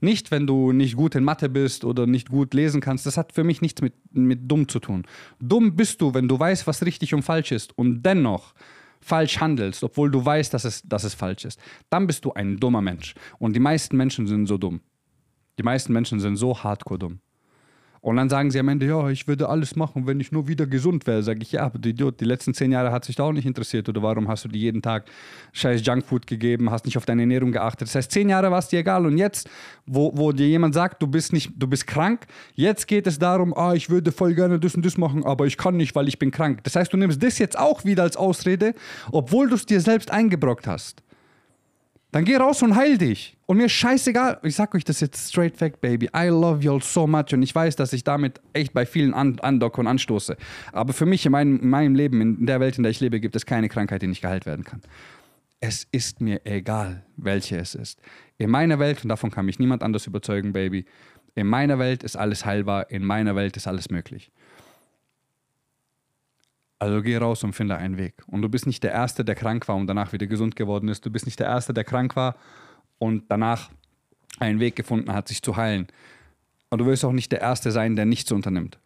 Nicht, 0.00 0.30
wenn 0.30 0.46
du 0.46 0.72
nicht 0.72 0.96
gut 0.96 1.14
in 1.14 1.24
Mathe 1.24 1.48
bist 1.48 1.84
oder 1.84 2.06
nicht 2.06 2.30
gut 2.30 2.54
lesen 2.54 2.80
kannst. 2.80 3.04
Das 3.04 3.16
hat 3.16 3.32
für 3.32 3.44
mich 3.44 3.60
nichts 3.60 3.82
mit, 3.82 3.94
mit 4.12 4.50
dumm 4.50 4.66
zu 4.68 4.80
tun. 4.80 5.04
Dumm 5.40 5.76
bist 5.76 6.00
du, 6.00 6.14
wenn 6.14 6.26
du 6.26 6.38
weißt, 6.38 6.66
was 6.66 6.84
richtig 6.84 7.12
und 7.12 7.22
falsch 7.22 7.52
ist 7.52 7.76
und 7.76 8.02
dennoch 8.02 8.54
falsch 9.00 9.40
handelst, 9.40 9.82
obwohl 9.82 10.10
du 10.10 10.24
weißt, 10.24 10.52
dass 10.52 10.64
es, 10.64 10.82
dass 10.82 11.04
es 11.04 11.14
falsch 11.14 11.44
ist. 11.44 11.60
Dann 11.88 12.06
bist 12.06 12.24
du 12.24 12.32
ein 12.32 12.58
dummer 12.58 12.82
Mensch. 12.82 13.14
Und 13.38 13.54
die 13.54 13.60
meisten 13.60 13.96
Menschen 13.96 14.26
sind 14.26 14.46
so 14.46 14.58
dumm. 14.58 14.80
Die 15.58 15.62
meisten 15.62 15.92
Menschen 15.92 16.20
sind 16.20 16.36
so 16.36 16.62
hardcore 16.62 16.98
dumm. 16.98 17.20
Und 18.02 18.16
dann 18.16 18.30
sagen 18.30 18.50
sie 18.50 18.58
am 18.58 18.68
Ende, 18.68 18.86
ja, 18.86 19.10
ich 19.10 19.28
würde 19.28 19.50
alles 19.50 19.76
machen, 19.76 20.06
wenn 20.06 20.20
ich 20.20 20.32
nur 20.32 20.48
wieder 20.48 20.66
gesund 20.66 21.06
wäre. 21.06 21.22
Sag 21.22 21.42
ich, 21.42 21.52
ja, 21.52 21.64
aber 21.64 21.78
du 21.78 21.90
Idiot, 21.90 22.18
die 22.18 22.24
letzten 22.24 22.54
zehn 22.54 22.72
Jahre 22.72 22.92
hat 22.92 23.04
sich 23.04 23.16
da 23.16 23.24
auch 23.24 23.32
nicht 23.32 23.44
interessiert. 23.44 23.90
Oder 23.90 24.02
warum 24.02 24.26
hast 24.26 24.46
du 24.46 24.48
dir 24.48 24.58
jeden 24.58 24.80
Tag 24.80 25.04
scheiß 25.52 25.84
Junkfood 25.84 26.26
gegeben, 26.26 26.70
hast 26.70 26.86
nicht 26.86 26.96
auf 26.96 27.04
deine 27.04 27.22
Ernährung 27.22 27.52
geachtet. 27.52 27.88
Das 27.88 27.94
heißt, 27.94 28.10
zehn 28.10 28.30
Jahre 28.30 28.50
war 28.50 28.60
es 28.60 28.68
dir 28.68 28.78
egal. 28.78 29.04
Und 29.04 29.18
jetzt, 29.18 29.50
wo, 29.84 30.12
wo 30.16 30.32
dir 30.32 30.48
jemand 30.48 30.72
sagt, 30.72 31.02
du 31.02 31.06
bist, 31.06 31.34
nicht, 31.34 31.52
du 31.58 31.66
bist 31.66 31.86
krank, 31.86 32.26
jetzt 32.54 32.88
geht 32.88 33.06
es 33.06 33.18
darum, 33.18 33.52
ah, 33.54 33.74
ich 33.74 33.90
würde 33.90 34.12
voll 34.12 34.34
gerne 34.34 34.58
das 34.58 34.74
und 34.74 34.86
das 34.86 34.96
machen, 34.96 35.24
aber 35.26 35.44
ich 35.46 35.58
kann 35.58 35.76
nicht, 35.76 35.94
weil 35.94 36.08
ich 36.08 36.18
bin 36.18 36.30
krank. 36.30 36.64
Das 36.64 36.76
heißt, 36.76 36.90
du 36.90 36.96
nimmst 36.96 37.22
das 37.22 37.38
jetzt 37.38 37.58
auch 37.58 37.84
wieder 37.84 38.02
als 38.02 38.16
Ausrede, 38.16 38.74
obwohl 39.12 39.50
du 39.50 39.56
es 39.56 39.66
dir 39.66 39.80
selbst 39.82 40.10
eingebrockt 40.10 40.66
hast. 40.66 41.02
Dann 42.12 42.24
geh 42.24 42.36
raus 42.36 42.62
und 42.62 42.74
heil 42.76 42.96
dich. 42.96 43.36
Und 43.50 43.56
mir 43.56 43.68
scheißegal. 43.68 44.38
Ich 44.44 44.54
sag 44.54 44.72
euch 44.76 44.84
das 44.84 45.00
jetzt 45.00 45.28
straight 45.28 45.56
fact, 45.56 45.80
baby. 45.80 46.08
I 46.16 46.28
love 46.28 46.62
you 46.62 46.72
all 46.72 46.80
so 46.80 47.08
much. 47.08 47.32
Und 47.32 47.42
ich 47.42 47.52
weiß, 47.52 47.74
dass 47.74 47.92
ich 47.92 48.04
damit 48.04 48.40
echt 48.52 48.72
bei 48.72 48.86
vielen 48.86 49.12
an 49.12 49.40
andocke 49.40 49.80
und 49.80 49.88
anstoße. 49.88 50.36
Aber 50.70 50.92
für 50.92 51.04
mich 51.04 51.26
in 51.26 51.32
meinem, 51.32 51.58
in 51.58 51.68
meinem 51.68 51.96
Leben, 51.96 52.20
in 52.20 52.46
der 52.46 52.60
Welt, 52.60 52.76
in 52.76 52.84
der 52.84 52.90
ich 52.90 53.00
lebe, 53.00 53.18
gibt 53.18 53.34
es 53.34 53.46
keine 53.46 53.68
Krankheit, 53.68 54.02
die 54.02 54.06
nicht 54.06 54.22
geheilt 54.22 54.46
werden 54.46 54.64
kann. 54.64 54.82
Es 55.58 55.84
ist 55.90 56.20
mir 56.20 56.42
egal, 56.44 57.04
welche 57.16 57.56
es 57.56 57.74
ist. 57.74 58.00
In 58.38 58.50
meiner 58.50 58.78
Welt, 58.78 59.02
und 59.02 59.08
davon 59.08 59.32
kann 59.32 59.46
mich 59.46 59.58
niemand 59.58 59.82
anders 59.82 60.06
überzeugen, 60.06 60.52
Baby, 60.52 60.84
in 61.34 61.48
meiner 61.48 61.80
Welt 61.80 62.04
ist 62.04 62.14
alles 62.14 62.46
heilbar, 62.46 62.88
in 62.92 63.04
meiner 63.04 63.34
Welt 63.34 63.56
ist 63.56 63.66
alles 63.66 63.90
möglich. 63.90 64.30
Also 66.78 67.02
geh 67.02 67.16
raus 67.16 67.42
und 67.42 67.54
finde 67.54 67.76
einen 67.78 67.98
Weg. 67.98 68.14
Und 68.28 68.42
du 68.42 68.48
bist 68.48 68.68
nicht 68.68 68.84
der 68.84 68.92
Erste, 68.92 69.24
der 69.24 69.34
krank 69.34 69.66
war 69.66 69.74
und 69.74 69.88
danach 69.88 70.12
wieder 70.12 70.28
gesund 70.28 70.54
geworden 70.54 70.88
ist. 70.88 71.04
Du 71.04 71.10
bist 71.10 71.26
nicht 71.26 71.40
der 71.40 71.48
Erste, 71.48 71.74
der 71.74 71.82
krank 71.82 72.14
war 72.14 72.36
und 73.00 73.24
danach 73.28 73.70
einen 74.38 74.60
Weg 74.60 74.76
gefunden 74.76 75.12
hat, 75.12 75.26
sich 75.26 75.42
zu 75.42 75.56
heilen. 75.56 75.88
Und 76.68 76.78
du 76.78 76.86
wirst 76.86 77.04
auch 77.04 77.10
nicht 77.10 77.32
der 77.32 77.40
Erste 77.40 77.72
sein, 77.72 77.96
der 77.96 78.06
nichts 78.06 78.30
unternimmt 78.30 78.78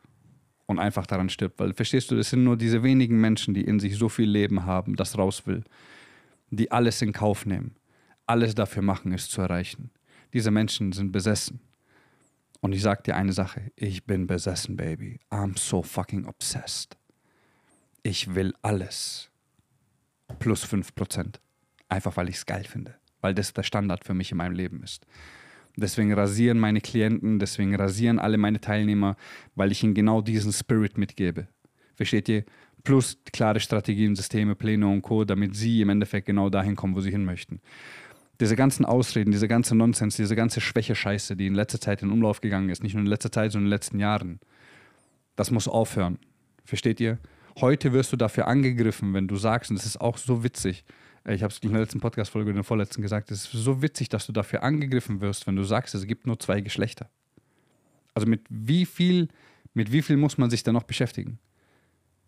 und 0.65 0.79
einfach 0.79 1.07
daran 1.07 1.29
stirbt. 1.29 1.61
Weil, 1.61 1.75
verstehst 1.75 2.11
du, 2.11 2.17
das 2.17 2.31
sind 2.31 2.43
nur 2.43 2.57
diese 2.57 2.83
wenigen 2.83 3.21
Menschen, 3.21 3.53
die 3.53 3.61
in 3.61 3.79
sich 3.79 3.97
so 3.97 4.09
viel 4.09 4.31
Leben 4.31 4.65
haben, 4.65 4.97
das 4.97 5.19
raus 5.19 5.47
will, 5.47 5.63
die 6.49 6.73
alles 6.73 7.03
in 7.03 7.13
Kauf 7.13 7.45
nehmen, 7.45 7.77
alles 8.25 8.55
dafür 8.55 8.81
machen, 8.81 9.13
es 9.13 9.29
zu 9.29 9.43
erreichen. 9.43 9.91
Diese 10.33 10.51
Menschen 10.51 10.93
sind 10.93 11.13
besessen. 11.13 11.61
Und 12.63 12.73
ich 12.73 12.81
sag 12.81 13.05
dir 13.05 13.15
eine 13.15 13.35
Sache, 13.35 13.71
ich 13.77 14.07
bin 14.07 14.27
besessen, 14.27 14.79
Baby. 14.79 15.21
I'm 15.31 15.59
so 15.59 15.83
fucking 15.83 16.25
obsessed 16.25 16.97
ich 18.05 18.35
will 18.35 18.55
alles 18.63 19.31
plus 20.39 20.65
5%. 20.65 21.41
Einfach 21.89 22.17
weil 22.17 22.29
ich 22.29 22.37
es 22.37 22.47
geil 22.47 22.65
finde. 22.65 22.95
Weil 23.25 23.35
das 23.35 23.55
der 23.55 23.63
Standard 23.63 24.05
für 24.05 24.13
mich 24.13 24.33
in 24.33 24.37
meinem 24.37 24.53
Leben 24.53 24.83
ist. 24.83 25.07
Deswegen 25.77 26.13
rasieren 26.13 26.59
meine 26.59 26.83
Klienten, 26.83 27.39
deswegen 27.39 27.75
rasieren 27.75 28.19
alle 28.19 28.37
meine 28.37 28.61
Teilnehmer, 28.61 29.17
weil 29.55 29.73
ich 29.73 29.83
ihnen 29.83 29.95
genau 29.95 30.21
diesen 30.21 30.53
Spirit 30.53 30.99
mitgebe. 30.99 31.49
Versteht 31.95 32.29
ihr? 32.29 32.45
Plus 32.83 33.17
klare 33.33 33.61
Strategien, 33.61 34.15
Systeme, 34.15 34.55
Pläne 34.55 34.87
und 34.87 35.01
Co., 35.01 35.25
damit 35.25 35.57
sie 35.57 35.81
im 35.81 35.89
Endeffekt 35.89 36.27
genau 36.27 36.51
dahin 36.51 36.77
kommen, 36.77 36.95
wo 36.95 37.01
sie 37.01 37.11
hin 37.11 37.25
möchten. 37.25 37.63
Diese 38.41 38.57
ganzen 38.57 38.85
Ausreden, 38.85 39.31
diese 39.31 39.49
ganze 39.49 39.75
Nonsens, 39.75 40.17
diese 40.17 40.37
ganze 40.37 40.61
Schwäche-Scheiße, 40.61 41.35
die 41.35 41.47
in 41.47 41.55
letzter 41.55 41.81
Zeit 41.81 42.03
in 42.03 42.11
Umlauf 42.11 42.43
gegangen 42.43 42.69
ist, 42.69 42.83
nicht 42.83 42.93
nur 42.93 43.01
in 43.01 43.07
letzter 43.07 43.33
Zeit, 43.33 43.53
sondern 43.53 43.69
in 43.69 43.71
den 43.71 43.75
letzten 43.75 44.01
Jahren, 44.01 44.39
das 45.35 45.51
muss 45.51 45.67
aufhören. 45.67 46.19
Versteht 46.67 47.01
ihr? 47.01 47.19
Heute 47.59 47.95
wirst 47.95 48.13
du 48.13 48.19
dafür 48.19 48.49
angegriffen, 48.49 49.15
wenn 49.15 49.29
du 49.29 49.37
sagst, 49.37 49.71
und 49.71 49.79
das 49.79 49.87
ist 49.87 49.99
auch 49.99 50.19
so 50.19 50.45
witzig. 50.45 50.85
Ich 51.27 51.43
habe 51.43 51.53
es 51.53 51.59
in 51.61 51.73
der 51.73 51.81
letzten 51.81 52.01
Podcast-Folge 52.01 52.51
in 52.51 52.57
der 52.57 52.65
vorletzten 52.65 53.01
gesagt, 53.01 53.31
es 53.31 53.45
ist 53.45 53.53
so 53.53 53.81
witzig, 53.81 54.11
dass 54.11 54.27
du 54.27 54.33
dafür 54.33 54.63
angegriffen 54.63 55.23
wirst, 55.23 55.47
wenn 55.47 55.57
du 55.57 55.63
sagst, 55.63 55.95
es 55.95 56.07
gibt 56.07 56.27
nur 56.27 56.39
zwei 56.39 56.61
Geschlechter. 56.61 57.09
Also 58.13 58.29
mit 58.29 58.43
wie 58.51 58.85
viel, 58.85 59.29
mit 59.73 59.91
wie 59.91 60.03
viel 60.03 60.19
muss 60.19 60.37
man 60.37 60.51
sich 60.51 60.63
da 60.63 60.73
noch 60.73 60.83
beschäftigen? 60.83 61.39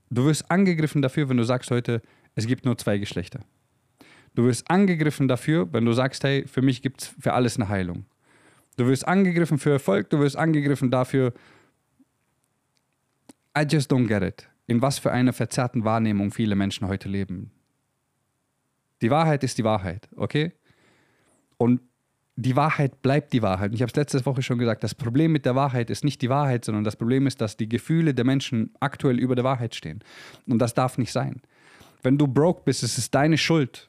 Du 0.08 0.24
wirst 0.24 0.50
angegriffen 0.50 1.02
dafür, 1.02 1.28
wenn 1.28 1.36
du 1.36 1.44
sagst 1.44 1.70
heute, 1.70 2.00
es 2.34 2.46
gibt 2.46 2.64
nur 2.64 2.78
zwei 2.78 2.96
Geschlechter. 2.96 3.40
Du 4.34 4.44
wirst 4.44 4.70
angegriffen 4.70 5.28
dafür, 5.28 5.70
wenn 5.72 5.84
du 5.84 5.92
sagst, 5.92 6.24
hey, 6.24 6.46
für 6.46 6.62
mich 6.62 6.80
gibt 6.80 7.02
es 7.02 7.14
für 7.20 7.34
alles 7.34 7.56
eine 7.56 7.68
Heilung. 7.68 8.06
Du 8.76 8.86
wirst 8.86 9.06
angegriffen 9.06 9.58
für 9.58 9.72
Erfolg, 9.72 10.10
du 10.10 10.20
wirst 10.20 10.36
angegriffen 10.36 10.90
dafür. 10.90 11.32
I 13.56 13.62
just 13.62 13.90
don't 13.90 14.06
get 14.06 14.22
it. 14.22 14.48
In 14.66 14.80
was 14.80 14.98
für 14.98 15.12
einer 15.12 15.32
verzerrten 15.32 15.84
Wahrnehmung 15.84 16.30
viele 16.30 16.56
Menschen 16.56 16.86
heute 16.88 17.08
leben. 17.08 17.50
Die 19.06 19.10
Wahrheit 19.12 19.44
ist 19.44 19.56
die 19.56 19.62
Wahrheit, 19.62 20.08
okay? 20.16 20.50
Und 21.58 21.80
die 22.34 22.56
Wahrheit 22.56 23.02
bleibt 23.02 23.32
die 23.32 23.40
Wahrheit. 23.40 23.72
Ich 23.72 23.80
habe 23.80 23.88
es 23.88 23.94
letzte 23.94 24.26
Woche 24.26 24.42
schon 24.42 24.58
gesagt, 24.58 24.82
das 24.82 24.96
Problem 24.96 25.30
mit 25.30 25.46
der 25.46 25.54
Wahrheit 25.54 25.90
ist 25.90 26.02
nicht 26.02 26.22
die 26.22 26.28
Wahrheit, 26.28 26.64
sondern 26.64 26.82
das 26.82 26.96
Problem 26.96 27.28
ist, 27.28 27.40
dass 27.40 27.56
die 27.56 27.68
Gefühle 27.68 28.14
der 28.14 28.24
Menschen 28.24 28.74
aktuell 28.80 29.20
über 29.20 29.36
der 29.36 29.44
Wahrheit 29.44 29.76
stehen. 29.76 30.02
Und 30.48 30.58
das 30.58 30.74
darf 30.74 30.98
nicht 30.98 31.12
sein. 31.12 31.40
Wenn 32.02 32.18
du 32.18 32.26
broke 32.26 32.62
bist, 32.64 32.82
ist 32.82 32.98
es 32.98 33.12
deine 33.12 33.38
Schuld. 33.38 33.88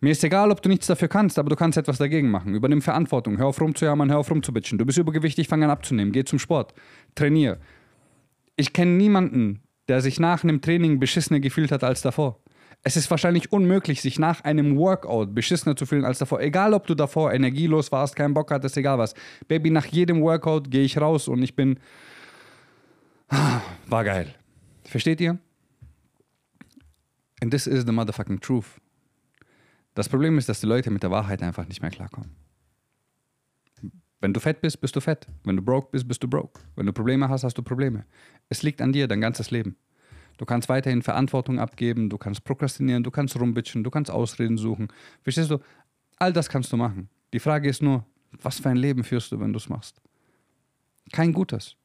Mir 0.00 0.12
ist 0.12 0.24
egal, 0.24 0.50
ob 0.50 0.62
du 0.62 0.70
nichts 0.70 0.86
dafür 0.86 1.08
kannst, 1.08 1.38
aber 1.38 1.50
du 1.50 1.56
kannst 1.56 1.76
etwas 1.76 1.98
dagegen 1.98 2.30
machen. 2.30 2.54
Übernimm 2.54 2.80
Verantwortung. 2.80 3.36
Hör 3.36 3.48
auf 3.48 3.60
rumzujammern, 3.60 4.08
hör 4.08 4.20
auf 4.20 4.30
rumzubitchen. 4.30 4.78
Du 4.78 4.86
bist 4.86 4.96
übergewichtig, 4.96 5.46
fang 5.46 5.62
an 5.62 5.68
abzunehmen. 5.68 6.10
Geh 6.10 6.24
zum 6.24 6.38
Sport. 6.38 6.72
Trainier. 7.14 7.58
Ich 8.56 8.72
kenne 8.72 8.92
niemanden, 8.92 9.60
der 9.88 10.00
sich 10.00 10.18
nach 10.18 10.42
einem 10.42 10.62
Training 10.62 11.00
beschissener 11.00 11.40
gefühlt 11.40 11.70
hat 11.70 11.84
als 11.84 12.00
davor. 12.00 12.40
Es 12.86 12.96
ist 12.96 13.10
wahrscheinlich 13.10 13.50
unmöglich, 13.50 14.00
sich 14.00 14.20
nach 14.20 14.44
einem 14.44 14.76
Workout 14.76 15.34
beschissener 15.34 15.74
zu 15.74 15.86
fühlen 15.86 16.04
als 16.04 16.20
davor. 16.20 16.40
Egal, 16.40 16.72
ob 16.72 16.86
du 16.86 16.94
davor 16.94 17.32
energielos 17.32 17.90
warst, 17.90 18.14
keinen 18.14 18.32
Bock 18.32 18.52
hattest, 18.52 18.76
egal 18.76 18.96
was. 18.96 19.12
Baby, 19.48 19.70
nach 19.70 19.86
jedem 19.86 20.22
Workout 20.22 20.70
gehe 20.70 20.84
ich 20.84 20.96
raus 20.96 21.26
und 21.26 21.42
ich 21.42 21.56
bin. 21.56 21.80
War 23.88 24.04
geil. 24.04 24.32
Versteht 24.84 25.20
ihr? 25.20 25.36
And 27.42 27.50
this 27.50 27.66
is 27.66 27.84
the 27.84 27.90
motherfucking 27.90 28.38
truth. 28.38 28.80
Das 29.94 30.08
Problem 30.08 30.38
ist, 30.38 30.48
dass 30.48 30.60
die 30.60 30.66
Leute 30.66 30.92
mit 30.92 31.02
der 31.02 31.10
Wahrheit 31.10 31.42
einfach 31.42 31.66
nicht 31.66 31.82
mehr 31.82 31.90
klarkommen. 31.90 32.36
Wenn 34.20 34.32
du 34.32 34.38
fett 34.38 34.60
bist, 34.60 34.80
bist 34.80 34.94
du 34.94 35.00
fett. 35.00 35.26
Wenn 35.42 35.56
du 35.56 35.62
broke 35.62 35.88
bist, 35.90 36.06
bist 36.06 36.22
du 36.22 36.28
broke. 36.28 36.60
Wenn 36.76 36.86
du 36.86 36.92
Probleme 36.92 37.28
hast, 37.28 37.42
hast 37.42 37.58
du 37.58 37.62
Probleme. 37.64 38.06
Es 38.48 38.62
liegt 38.62 38.80
an 38.80 38.92
dir, 38.92 39.08
dein 39.08 39.20
ganzes 39.20 39.50
Leben. 39.50 39.74
Du 40.36 40.44
kannst 40.44 40.68
weiterhin 40.68 41.02
Verantwortung 41.02 41.58
abgeben, 41.58 42.10
du 42.10 42.18
kannst 42.18 42.44
prokrastinieren, 42.44 43.02
du 43.02 43.10
kannst 43.10 43.38
rumbitchen, 43.38 43.84
du 43.84 43.90
kannst 43.90 44.10
Ausreden 44.10 44.58
suchen. 44.58 44.88
Verstehst 45.22 45.50
du? 45.50 45.58
All 46.18 46.32
das 46.32 46.48
kannst 46.48 46.72
du 46.72 46.76
machen. 46.76 47.08
Die 47.32 47.40
Frage 47.40 47.68
ist 47.68 47.82
nur, 47.82 48.04
was 48.42 48.60
für 48.60 48.68
ein 48.68 48.76
Leben 48.76 49.04
führst 49.04 49.32
du, 49.32 49.40
wenn 49.40 49.52
du 49.52 49.58
es 49.58 49.68
machst? 49.68 50.00
Kein 51.12 51.32
gutes. 51.32 51.76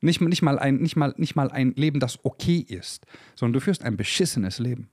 Nicht, 0.00 0.20
nicht, 0.20 0.42
mal 0.42 0.58
ein, 0.58 0.76
nicht, 0.76 0.96
mal, 0.96 1.14
nicht 1.18 1.36
mal 1.36 1.50
ein 1.50 1.72
Leben, 1.76 2.00
das 2.00 2.24
okay 2.24 2.64
ist, 2.66 3.04
sondern 3.34 3.54
du 3.54 3.60
führst 3.60 3.82
ein 3.82 3.96
beschissenes 3.96 4.58
Leben. 4.58 4.88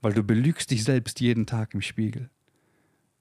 Weil 0.00 0.12
du 0.12 0.22
belügst 0.22 0.70
dich 0.70 0.84
selbst 0.84 1.20
jeden 1.20 1.46
Tag 1.46 1.74
im 1.74 1.82
Spiegel. 1.82 2.30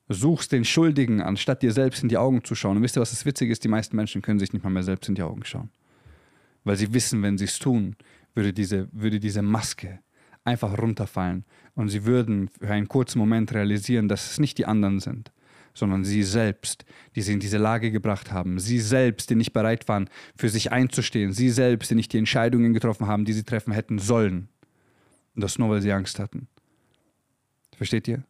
Suchst 0.09 0.51
den 0.51 0.63
Schuldigen, 0.63 1.21
anstatt 1.21 1.61
dir 1.61 1.71
selbst 1.71 2.01
in 2.01 2.09
die 2.09 2.17
Augen 2.17 2.43
zu 2.43 2.55
schauen. 2.55 2.77
Und 2.77 2.83
wisst 2.83 2.97
ihr, 2.97 3.01
was 3.01 3.11
das 3.11 3.25
Witzige 3.25 3.51
ist? 3.51 3.63
Die 3.63 3.67
meisten 3.67 3.95
Menschen 3.95 4.21
können 4.21 4.39
sich 4.39 4.53
nicht 4.53 4.63
mal 4.63 4.69
mehr 4.69 4.83
selbst 4.83 5.09
in 5.09 5.15
die 5.15 5.21
Augen 5.21 5.43
schauen. 5.43 5.69
Weil 6.63 6.77
sie 6.77 6.93
wissen, 6.93 7.21
wenn 7.21 7.37
sie 7.37 7.45
es 7.45 7.59
tun, 7.59 7.95
würde 8.37 8.53
diese, 8.53 8.87
würde 8.93 9.19
diese 9.19 9.41
Maske 9.41 9.99
einfach 10.45 10.77
runterfallen 10.77 11.43
und 11.75 11.89
sie 11.89 12.05
würden 12.05 12.47
für 12.47 12.69
einen 12.69 12.87
kurzen 12.87 13.19
Moment 13.19 13.53
realisieren, 13.53 14.07
dass 14.07 14.31
es 14.31 14.39
nicht 14.39 14.57
die 14.57 14.65
anderen 14.65 15.01
sind, 15.01 15.33
sondern 15.73 16.05
sie 16.05 16.23
selbst, 16.23 16.85
die 17.15 17.21
sie 17.21 17.33
in 17.33 17.41
diese 17.41 17.57
Lage 17.57 17.91
gebracht 17.91 18.31
haben, 18.31 18.59
sie 18.59 18.79
selbst, 18.79 19.29
die 19.29 19.35
nicht 19.35 19.51
bereit 19.51 19.89
waren, 19.89 20.09
für 20.37 20.47
sich 20.47 20.71
einzustehen, 20.71 21.33
sie 21.33 21.49
selbst, 21.49 21.91
die 21.91 21.95
nicht 21.95 22.13
die 22.13 22.17
Entscheidungen 22.19 22.73
getroffen 22.73 23.07
haben, 23.07 23.25
die 23.25 23.33
sie 23.33 23.43
treffen 23.43 23.73
hätten 23.73 23.99
sollen. 23.99 24.47
Und 25.35 25.43
das 25.43 25.59
nur, 25.59 25.69
weil 25.69 25.81
sie 25.81 25.91
Angst 25.91 26.17
hatten. 26.19 26.47
Versteht 27.75 28.07
ihr? 28.07 28.23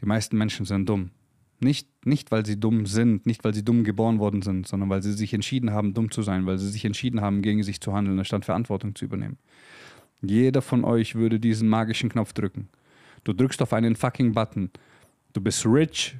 Die 0.00 0.06
meisten 0.06 0.38
Menschen 0.38 0.64
sind 0.64 0.88
dumm. 0.88 1.10
Nicht, 1.60 1.88
nicht, 2.06 2.30
weil 2.30 2.46
sie 2.46 2.58
dumm 2.58 2.86
sind, 2.86 3.26
nicht, 3.26 3.42
weil 3.42 3.52
sie 3.52 3.64
dumm 3.64 3.82
geboren 3.82 4.20
worden 4.20 4.42
sind, 4.42 4.68
sondern 4.68 4.90
weil 4.90 5.02
sie 5.02 5.12
sich 5.12 5.34
entschieden 5.34 5.72
haben, 5.72 5.92
dumm 5.92 6.10
zu 6.10 6.22
sein, 6.22 6.46
weil 6.46 6.58
sie 6.58 6.68
sich 6.68 6.84
entschieden 6.84 7.20
haben, 7.20 7.42
gegen 7.42 7.64
sich 7.64 7.80
zu 7.80 7.92
handeln, 7.92 8.18
anstatt 8.18 8.44
Verantwortung 8.44 8.94
zu 8.94 9.04
übernehmen. 9.04 9.38
Jeder 10.22 10.62
von 10.62 10.84
euch 10.84 11.16
würde 11.16 11.40
diesen 11.40 11.68
magischen 11.68 12.10
Knopf 12.10 12.32
drücken. 12.32 12.68
Du 13.24 13.32
drückst 13.32 13.60
auf 13.60 13.72
einen 13.72 13.96
fucking 13.96 14.32
Button. 14.32 14.70
Du 15.32 15.40
bist 15.40 15.66
rich, 15.66 16.16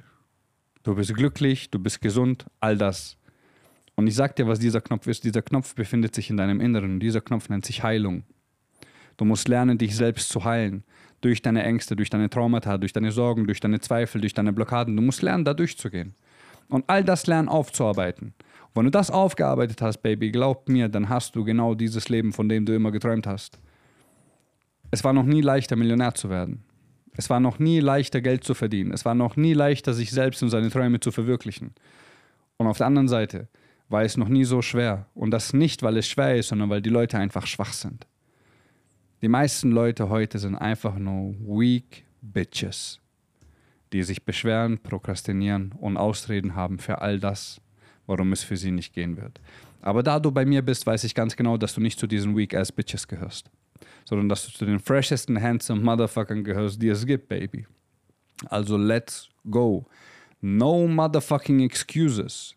du 0.83 0.95
bist 0.95 1.13
glücklich, 1.13 1.69
du 1.69 1.79
bist 1.79 2.01
gesund, 2.01 2.45
all 2.59 2.77
das. 2.77 3.17
Und 3.95 4.07
ich 4.07 4.15
sag 4.15 4.35
dir, 4.35 4.47
was 4.47 4.59
dieser 4.59 4.81
Knopf 4.81 5.07
ist. 5.07 5.23
Dieser 5.23 5.41
Knopf 5.41 5.73
befindet 5.73 6.15
sich 6.15 6.29
in 6.29 6.37
deinem 6.37 6.59
Inneren. 6.59 6.99
Dieser 6.99 7.21
Knopf 7.21 7.49
nennt 7.49 7.65
sich 7.65 7.83
Heilung. 7.83 8.23
Du 9.17 9.25
musst 9.25 9.47
lernen, 9.47 9.77
dich 9.77 9.95
selbst 9.95 10.29
zu 10.29 10.43
heilen 10.43 10.83
durch 11.21 11.41
deine 11.41 11.63
Ängste, 11.63 11.95
durch 11.95 12.09
deine 12.09 12.29
Traumata, 12.29 12.77
durch 12.77 12.93
deine 12.93 13.11
Sorgen, 13.11 13.45
durch 13.45 13.59
deine 13.59 13.79
Zweifel, 13.79 14.21
durch 14.21 14.33
deine 14.33 14.53
Blockaden. 14.53 14.95
Du 14.95 15.01
musst 15.01 15.21
lernen, 15.21 15.45
da 15.45 15.53
durchzugehen. 15.53 16.15
Und 16.69 16.85
all 16.87 17.03
das 17.03 17.27
lernen 17.27 17.49
aufzuarbeiten. 17.49 18.33
Und 18.69 18.75
wenn 18.75 18.85
du 18.85 18.91
das 18.91 19.11
aufgearbeitet 19.11 19.81
hast, 19.81 19.99
Baby, 19.99 20.31
glaub 20.31 20.69
mir, 20.69 20.87
dann 20.87 21.09
hast 21.09 21.35
du 21.35 21.43
genau 21.43 21.73
dieses 21.73 22.09
Leben, 22.09 22.31
von 22.31 22.47
dem 22.47 22.65
du 22.65 22.75
immer 22.75 22.91
geträumt 22.91 23.27
hast. 23.27 23.59
Es 24.91 25.03
war 25.03 25.13
noch 25.13 25.23
nie 25.23 25.41
leichter, 25.41 25.75
Millionär 25.75 26.13
zu 26.13 26.29
werden. 26.29 26.63
Es 27.13 27.29
war 27.29 27.39
noch 27.39 27.59
nie 27.59 27.79
leichter, 27.79 28.21
Geld 28.21 28.43
zu 28.43 28.53
verdienen. 28.53 28.91
Es 28.91 29.03
war 29.05 29.15
noch 29.15 29.35
nie 29.35 29.53
leichter, 29.53 29.93
sich 29.93 30.11
selbst 30.11 30.41
und 30.43 30.49
seine 30.49 30.69
Träume 30.69 30.99
zu 30.99 31.11
verwirklichen. 31.11 31.73
Und 32.57 32.67
auf 32.67 32.77
der 32.77 32.87
anderen 32.87 33.07
Seite 33.07 33.47
war 33.89 34.03
es 34.03 34.17
noch 34.17 34.29
nie 34.29 34.45
so 34.45 34.61
schwer. 34.61 35.07
Und 35.15 35.31
das 35.31 35.53
nicht, 35.53 35.83
weil 35.83 35.97
es 35.97 36.07
schwer 36.07 36.35
ist, 36.35 36.49
sondern 36.49 36.69
weil 36.69 36.81
die 36.81 36.89
Leute 36.89 37.17
einfach 37.17 37.47
schwach 37.47 37.73
sind. 37.73 38.05
Die 39.21 39.27
meisten 39.27 39.71
Leute 39.71 40.07
heute 40.07 40.39
sind 40.39 40.55
einfach 40.55 40.97
nur 40.97 41.33
weak 41.41 42.05
bitches, 42.21 43.01
die 43.91 44.01
sich 44.03 44.23
beschweren, 44.23 44.77
prokrastinieren 44.77 45.73
und 45.73 45.97
Ausreden 45.97 46.55
haben 46.55 46.79
für 46.79 47.01
all 47.01 47.19
das, 47.19 47.59
warum 48.07 48.31
es 48.31 48.43
für 48.43 48.55
sie 48.55 48.71
nicht 48.71 48.93
gehen 48.93 49.17
wird. 49.17 49.41
Aber 49.81 50.03
da 50.03 50.21
du 50.21 50.31
bei 50.31 50.45
mir 50.45 50.61
bist, 50.61 50.87
weiß 50.87 51.03
ich 51.03 51.13
ganz 51.13 51.35
genau, 51.35 51.57
dass 51.57 51.73
du 51.73 51.81
nicht 51.81 51.99
zu 51.99 52.07
diesen 52.07 52.37
weak 52.37 52.53
ass 52.53 52.71
bitches 52.71 53.09
gehörst, 53.09 53.51
sondern 54.05 54.29
dass 54.29 54.45
du 54.45 54.53
zu 54.53 54.65
den 54.65 54.79
freshesten 54.79 55.41
handsome 55.41 55.81
Motherfuckern 55.81 56.45
gehörst, 56.45 56.81
die 56.81 56.87
es 56.87 57.05
gibt, 57.05 57.27
Baby. 57.27 57.67
Also 58.45 58.77
let's 58.77 59.29
go. 59.49 59.85
No 60.39 60.87
motherfucking 60.87 61.59
excuses. 61.59 62.55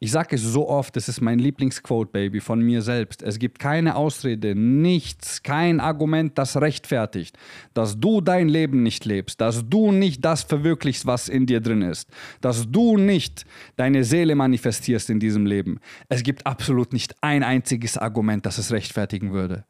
Ich 0.00 0.12
sage 0.12 0.36
es 0.36 0.42
so 0.42 0.68
oft, 0.68 0.94
das 0.94 1.08
ist 1.08 1.20
mein 1.20 1.40
Lieblingsquote, 1.40 2.12
Baby, 2.12 2.40
von 2.40 2.60
mir 2.60 2.82
selbst. 2.82 3.20
Es 3.20 3.40
gibt 3.40 3.58
keine 3.58 3.96
Ausrede, 3.96 4.54
nichts, 4.54 5.42
kein 5.42 5.80
Argument, 5.80 6.38
das 6.38 6.56
rechtfertigt, 6.60 7.36
dass 7.74 7.98
du 7.98 8.20
dein 8.20 8.48
Leben 8.48 8.84
nicht 8.84 9.04
lebst, 9.06 9.40
dass 9.40 9.68
du 9.68 9.90
nicht 9.90 10.24
das 10.24 10.44
verwirklichst, 10.44 11.04
was 11.04 11.28
in 11.28 11.46
dir 11.46 11.60
drin 11.60 11.82
ist, 11.82 12.08
dass 12.40 12.70
du 12.70 12.96
nicht 12.96 13.44
deine 13.74 14.04
Seele 14.04 14.36
manifestierst 14.36 15.10
in 15.10 15.18
diesem 15.18 15.46
Leben. 15.46 15.80
Es 16.08 16.22
gibt 16.22 16.46
absolut 16.46 16.92
nicht 16.92 17.16
ein 17.20 17.42
einziges 17.42 17.98
Argument, 17.98 18.46
das 18.46 18.58
es 18.58 18.70
rechtfertigen 18.70 19.32
würde, 19.32 19.64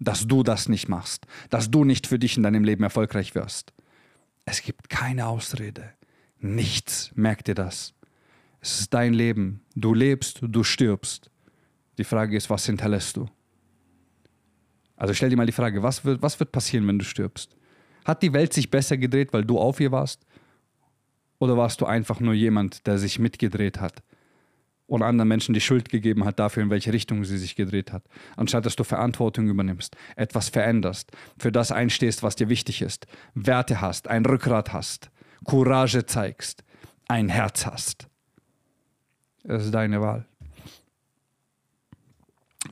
dass 0.00 0.26
du 0.26 0.42
das 0.42 0.66
nicht 0.66 0.88
machst, 0.88 1.26
dass 1.50 1.70
du 1.70 1.84
nicht 1.84 2.06
für 2.06 2.18
dich 2.18 2.38
in 2.38 2.42
deinem 2.42 2.64
Leben 2.64 2.84
erfolgreich 2.84 3.34
wirst. 3.34 3.74
Es 4.46 4.62
gibt 4.62 4.88
keine 4.88 5.26
Ausrede. 5.26 5.90
Nichts, 6.40 7.10
merkt 7.14 7.48
ihr 7.48 7.54
das? 7.54 7.94
Es 8.64 8.80
ist 8.80 8.94
dein 8.94 9.12
Leben. 9.12 9.60
Du 9.74 9.92
lebst, 9.92 10.38
du 10.40 10.64
stirbst. 10.64 11.30
Die 11.98 12.04
Frage 12.04 12.34
ist, 12.34 12.48
was 12.48 12.64
hinterlässt 12.64 13.14
du? 13.14 13.28
Also 14.96 15.12
stell 15.12 15.28
dir 15.28 15.36
mal 15.36 15.44
die 15.44 15.52
Frage, 15.52 15.82
was 15.82 16.02
wird, 16.06 16.22
was 16.22 16.40
wird 16.40 16.50
passieren, 16.50 16.88
wenn 16.88 16.98
du 16.98 17.04
stirbst? 17.04 17.54
Hat 18.06 18.22
die 18.22 18.32
Welt 18.32 18.54
sich 18.54 18.70
besser 18.70 18.96
gedreht, 18.96 19.34
weil 19.34 19.44
du 19.44 19.58
auf 19.58 19.80
ihr 19.80 19.92
warst? 19.92 20.24
Oder 21.38 21.58
warst 21.58 21.82
du 21.82 21.84
einfach 21.84 22.20
nur 22.20 22.32
jemand, 22.32 22.86
der 22.86 22.96
sich 22.96 23.18
mitgedreht 23.18 23.82
hat 23.82 24.02
und 24.86 25.02
anderen 25.02 25.28
Menschen 25.28 25.52
die 25.52 25.60
Schuld 25.60 25.90
gegeben 25.90 26.24
hat 26.24 26.38
dafür, 26.38 26.62
in 26.62 26.70
welche 26.70 26.94
Richtung 26.94 27.22
sie 27.26 27.36
sich 27.36 27.56
gedreht 27.56 27.92
hat? 27.92 28.04
Anstatt 28.34 28.64
dass 28.64 28.76
du 28.76 28.84
Verantwortung 28.84 29.46
übernimmst, 29.46 29.94
etwas 30.16 30.48
veränderst, 30.48 31.12
für 31.36 31.52
das 31.52 31.70
einstehst, 31.70 32.22
was 32.22 32.34
dir 32.34 32.48
wichtig 32.48 32.80
ist, 32.80 33.06
Werte 33.34 33.82
hast, 33.82 34.08
ein 34.08 34.24
Rückgrat 34.24 34.72
hast, 34.72 35.10
Courage 35.44 36.06
zeigst, 36.06 36.64
ein 37.08 37.28
Herz 37.28 37.66
hast. 37.66 38.08
Es 39.44 39.66
ist 39.66 39.74
deine 39.74 40.00
Wahl. 40.00 40.26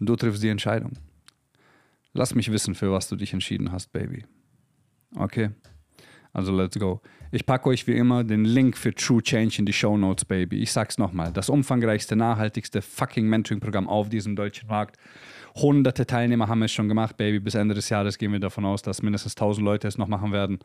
Du 0.01 0.17
triffst 0.17 0.43
die 0.43 0.49
Entscheidung. 0.49 0.93
Lass 2.15 2.35
mich 2.35 2.51
wissen, 2.51 2.75
für 2.75 2.91
was 2.91 3.09
du 3.09 3.17
dich 3.17 3.33
entschieden 3.33 3.73
hast, 3.73 3.93
Baby. 3.93 4.25
Okay? 5.17 5.51
Also 6.33 6.55
let's 6.55 6.79
go. 6.79 7.01
Ich 7.31 7.45
packe 7.47 7.69
euch 7.69 7.87
wie 7.87 7.93
immer 7.93 8.25
den 8.25 8.45
Link 8.45 8.77
für 8.77 8.95
True 8.95 9.23
Change 9.23 9.57
in 9.59 9.67
die 9.67 9.73
Show 9.73 9.97
Notes, 9.97 10.25
Baby. 10.25 10.63
Ich 10.63 10.73
sag's 10.73 10.99
nochmal. 10.99 11.33
Das 11.33 11.51
umfangreichste, 11.51 12.17
nachhaltigste 12.17 12.81
fucking 12.81 13.27
Mentoring-Programm 13.27 13.89
auf 13.89 14.09
diesem 14.09 14.35
deutschen 14.35 14.69
Markt. 14.69 14.97
Hunderte 15.55 16.07
Teilnehmer 16.07 16.49
haben 16.49 16.63
es 16.63 16.73
schon 16.73 16.89
gemacht, 16.89 17.19
Baby. 17.19 17.41
Bis 17.41 17.55
Ende 17.55 17.75
des 17.75 17.91
Jahres 17.91 18.17
gehen 18.17 18.33
wir 18.33 18.41
davon 18.41 18.65
aus, 18.65 18.81
dass 18.81 19.03
mindestens 19.03 19.35
1000 19.35 19.65
Leute 19.65 19.89
es 19.89 19.99
noch 19.99 20.09
machen 20.09 20.33
werden. 20.33 20.59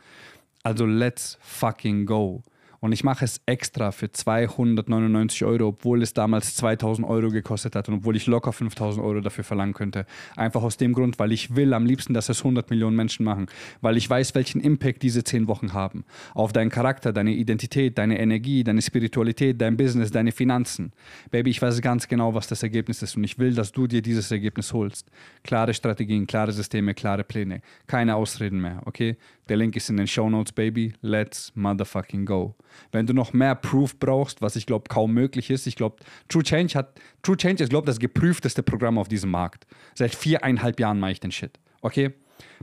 Also 0.64 0.86
let's 0.86 1.38
fucking 1.42 2.06
go. 2.06 2.44
Und 2.88 2.94
ich 2.94 3.04
mache 3.04 3.26
es 3.26 3.42
extra 3.46 3.92
für 3.92 4.14
299 4.14 5.44
Euro, 5.44 5.68
obwohl 5.68 6.02
es 6.02 6.14
damals 6.14 6.56
2000 6.56 7.06
Euro 7.06 7.32
gekostet 7.32 7.76
hat 7.76 7.90
und 7.90 7.96
obwohl 7.96 8.16
ich 8.16 8.28
locker 8.28 8.54
5000 8.54 9.06
Euro 9.06 9.20
dafür 9.20 9.44
verlangen 9.44 9.74
könnte. 9.74 10.06
Einfach 10.38 10.64
aus 10.64 10.78
dem 10.78 10.94
Grund, 10.94 11.20
weil 11.20 11.34
ich 11.34 11.54
will 11.54 11.74
am 11.74 11.86
liebsten, 11.86 12.14
dass 12.14 12.30
es 12.30 12.40
100 12.40 12.70
Millionen 12.70 12.96
Menschen 12.96 13.26
machen. 13.26 13.48
Weil 13.82 13.98
ich 13.98 14.10
weiß, 14.10 14.36
welchen 14.36 14.62
Impact 14.62 15.04
diese 15.04 15.26
10 15.26 15.50
Wochen 15.50 15.74
haben. 15.74 16.06
Auf 16.34 16.54
deinen 16.54 16.70
Charakter, 16.70 17.12
deine 17.12 17.32
Identität, 17.32 17.98
deine 17.98 18.22
Energie, 18.22 18.64
deine 18.64 18.82
Spiritualität, 18.82 19.60
dein 19.60 19.76
Business, 19.76 20.10
deine 20.10 20.32
Finanzen. 20.32 20.94
Baby, 21.30 21.50
ich 21.50 21.62
weiß 21.62 21.82
ganz 21.82 22.08
genau, 22.08 22.36
was 22.36 22.48
das 22.48 22.64
Ergebnis 22.64 23.02
ist 23.02 23.18
und 23.18 23.26
ich 23.26 23.38
will, 23.38 23.54
dass 23.54 23.74
du 23.74 23.88
dir 23.88 24.02
dieses 24.02 24.32
Ergebnis 24.32 24.72
holst. 24.72 25.12
Klare 25.44 25.74
Strategien, 25.74 26.26
klare 26.26 26.54
Systeme, 26.54 26.94
klare 26.94 27.26
Pläne. 27.26 27.60
Keine 27.86 28.16
Ausreden 28.16 28.62
mehr, 28.62 28.82
okay? 28.86 29.18
Der 29.50 29.58
Link 29.58 29.76
ist 29.76 29.90
in 29.90 29.98
den 29.98 30.08
Show 30.08 30.30
Notes, 30.30 30.52
Baby. 30.52 30.94
Let's 31.02 31.52
motherfucking 31.56 32.26
go. 32.26 32.56
Wenn 32.92 33.06
du 33.06 33.14
noch 33.14 33.34
mehr 33.34 33.56
Proof 33.56 33.98
brauchst, 33.98 34.42
was 34.42 34.56
ich 34.56 34.66
glaube 34.66 34.86
kaum 34.90 35.14
möglich 35.14 35.50
ist, 35.50 35.68
ich 35.68 35.76
glaube, 35.76 35.98
True 36.28 36.44
Change 36.44 36.78
hat, 36.78 37.00
True 37.24 37.38
Change 37.38 37.64
ist, 37.64 37.70
glaube 37.70 37.86
ich, 37.86 37.96
das 37.96 38.00
geprüfteste 38.00 38.64
Programm 38.64 38.98
auf 38.98 39.08
diesem 39.08 39.32
Markt. 39.32 39.66
Seit 39.96 40.14
viereinhalb 40.14 40.80
Jahren 40.80 41.00
mache 41.00 41.14
ich 41.14 41.20
den 41.20 41.32
Shit. 41.32 41.60
Okay? 41.82 42.14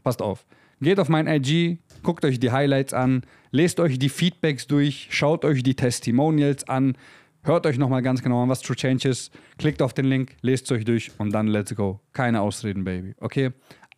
Passt 0.03 0.21
auf. 0.21 0.45
Geht 0.81 1.01
auf 1.01 1.09
mein 1.09 1.27
IG, 1.27 1.79
guckt 2.03 2.25
euch 2.25 2.39
die 2.39 2.51
Highlights 2.51 2.93
an, 2.93 3.23
lest 3.53 3.81
euch 3.81 3.99
die 3.99 4.09
Feedbacks 4.09 4.67
durch, 4.67 5.09
schaut 5.11 5.45
euch 5.45 5.63
die 5.63 5.77
Testimonials 5.77 6.69
an, 6.69 6.97
hört 7.43 7.67
euch 7.67 7.79
nochmal 7.79 8.03
ganz 8.03 8.23
genau 8.23 8.43
an, 8.43 8.49
was 8.49 8.61
True 8.61 8.77
Change 8.77 9.09
ist, 9.09 9.33
klickt 9.57 9.81
auf 9.81 9.95
den 9.95 10.05
Link, 10.05 10.37
lest 10.43 10.67
es 10.67 10.73
euch 10.73 10.85
durch 10.85 11.11
und 11.19 11.33
dann 11.33 11.47
let's 11.47 11.75
go. 11.75 12.01
Keine 12.13 12.41
Ausreden, 12.41 12.85
Baby. 12.85 13.15
Okay? 13.21 13.53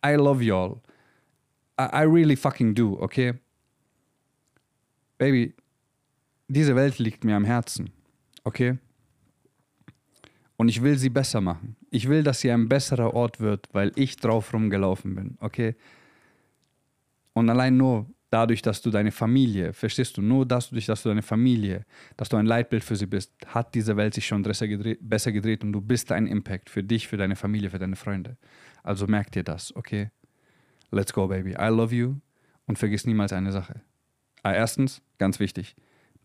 I 0.05 0.13
love 0.13 0.41
y'all. 0.43 0.79
I, 1.79 2.01
I 2.01 2.03
really 2.03 2.35
fucking 2.35 2.73
do, 2.73 2.97
okay? 2.99 3.33
Baby, 5.17 5.55
diese 6.47 6.75
Welt 6.75 6.99
liegt 6.99 7.23
mir 7.23 7.35
am 7.35 7.45
Herzen, 7.45 7.89
okay? 8.43 8.77
Und 10.55 10.69
ich 10.69 10.81
will 10.81 10.97
sie 10.97 11.09
besser 11.09 11.41
machen. 11.41 11.75
Ich 11.91 12.07
will, 12.09 12.23
dass 12.23 12.39
sie 12.39 12.51
ein 12.51 12.67
besserer 12.67 13.13
Ort 13.13 13.39
wird, 13.39 13.69
weil 13.73 13.91
ich 13.95 14.15
drauf 14.15 14.53
rumgelaufen 14.53 15.15
bin, 15.15 15.37
okay? 15.39 15.75
Und 17.33 17.49
allein 17.49 17.77
nur 17.77 18.07
dadurch, 18.29 18.61
dass 18.61 18.81
du 18.81 18.89
deine 18.89 19.11
Familie, 19.11 19.73
verstehst 19.73 20.17
du, 20.17 20.21
nur 20.21 20.45
dadurch, 20.45 20.85
dass 20.85 21.03
du 21.03 21.09
deine 21.09 21.21
Familie, 21.21 21.85
dass 22.17 22.29
du 22.29 22.37
ein 22.37 22.45
Leitbild 22.45 22.83
für 22.83 22.95
sie 22.95 23.05
bist, 23.05 23.33
hat 23.47 23.75
diese 23.75 23.95
Welt 23.95 24.13
sich 24.13 24.25
schon 24.25 24.41
besser 24.41 24.67
gedreht, 24.67 24.99
besser 25.01 25.31
gedreht 25.31 25.63
und 25.63 25.71
du 25.71 25.81
bist 25.81 26.11
ein 26.11 26.27
Impact 26.27 26.69
für 26.69 26.83
dich, 26.83 27.07
für 27.07 27.17
deine 27.17 27.35
Familie, 27.35 27.69
für 27.69 27.79
deine 27.79 27.95
Freunde. 27.95 28.37
Also 28.83 29.05
merk 29.07 29.31
dir 29.31 29.43
das, 29.43 29.75
okay? 29.75 30.09
Let's 30.91 31.13
go, 31.13 31.27
baby. 31.27 31.51
I 31.51 31.69
love 31.69 31.93
you. 31.93 32.15
Und 32.65 32.77
vergiss 32.77 33.05
niemals 33.05 33.33
eine 33.33 33.51
Sache. 33.51 33.81
Ah, 34.43 34.53
erstens, 34.53 35.01
ganz 35.17 35.39
wichtig, 35.39 35.75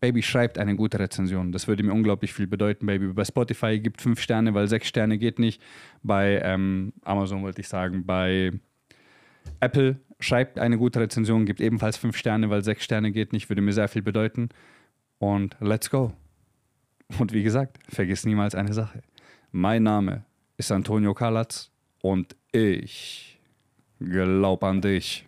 Baby, 0.03 0.21
schreibt 0.21 0.57
eine 0.57 0.75
gute 0.75 0.99
Rezension. 0.99 1.53
Das 1.53 1.69
würde 1.69 1.81
mir 1.81 1.93
unglaublich 1.93 2.33
viel 2.33 2.45
bedeuten, 2.45 2.87
Baby. 2.87 3.13
Bei 3.13 3.23
Spotify 3.23 3.79
gibt 3.79 4.01
fünf 4.01 4.19
Sterne, 4.19 4.53
weil 4.53 4.67
sechs 4.67 4.89
Sterne 4.89 5.17
geht 5.17 5.39
nicht. 5.39 5.61
Bei 6.01 6.41
ähm, 6.43 6.91
Amazon 7.03 7.41
wollte 7.41 7.61
ich 7.61 7.69
sagen. 7.69 8.05
Bei 8.05 8.51
Apple 9.61 10.01
schreibt 10.19 10.59
eine 10.59 10.77
gute 10.77 10.99
Rezension, 10.99 11.45
gibt 11.45 11.61
ebenfalls 11.61 11.95
fünf 11.95 12.17
Sterne, 12.17 12.49
weil 12.49 12.65
sechs 12.65 12.83
Sterne 12.83 13.13
geht 13.13 13.31
nicht. 13.31 13.49
Würde 13.49 13.61
mir 13.61 13.71
sehr 13.71 13.87
viel 13.87 14.01
bedeuten. 14.01 14.49
Und 15.19 15.55
let's 15.61 15.89
go. 15.89 16.11
Und 17.17 17.31
wie 17.31 17.43
gesagt, 17.43 17.79
vergiss 17.87 18.25
niemals 18.25 18.55
eine 18.55 18.73
Sache. 18.73 19.03
Mein 19.53 19.83
Name 19.83 20.25
ist 20.57 20.69
Antonio 20.73 21.13
Kalatz 21.13 21.71
und 22.01 22.35
ich 22.51 23.32
glaube 24.09 24.65
an 24.67 24.81
dich. 24.81 25.25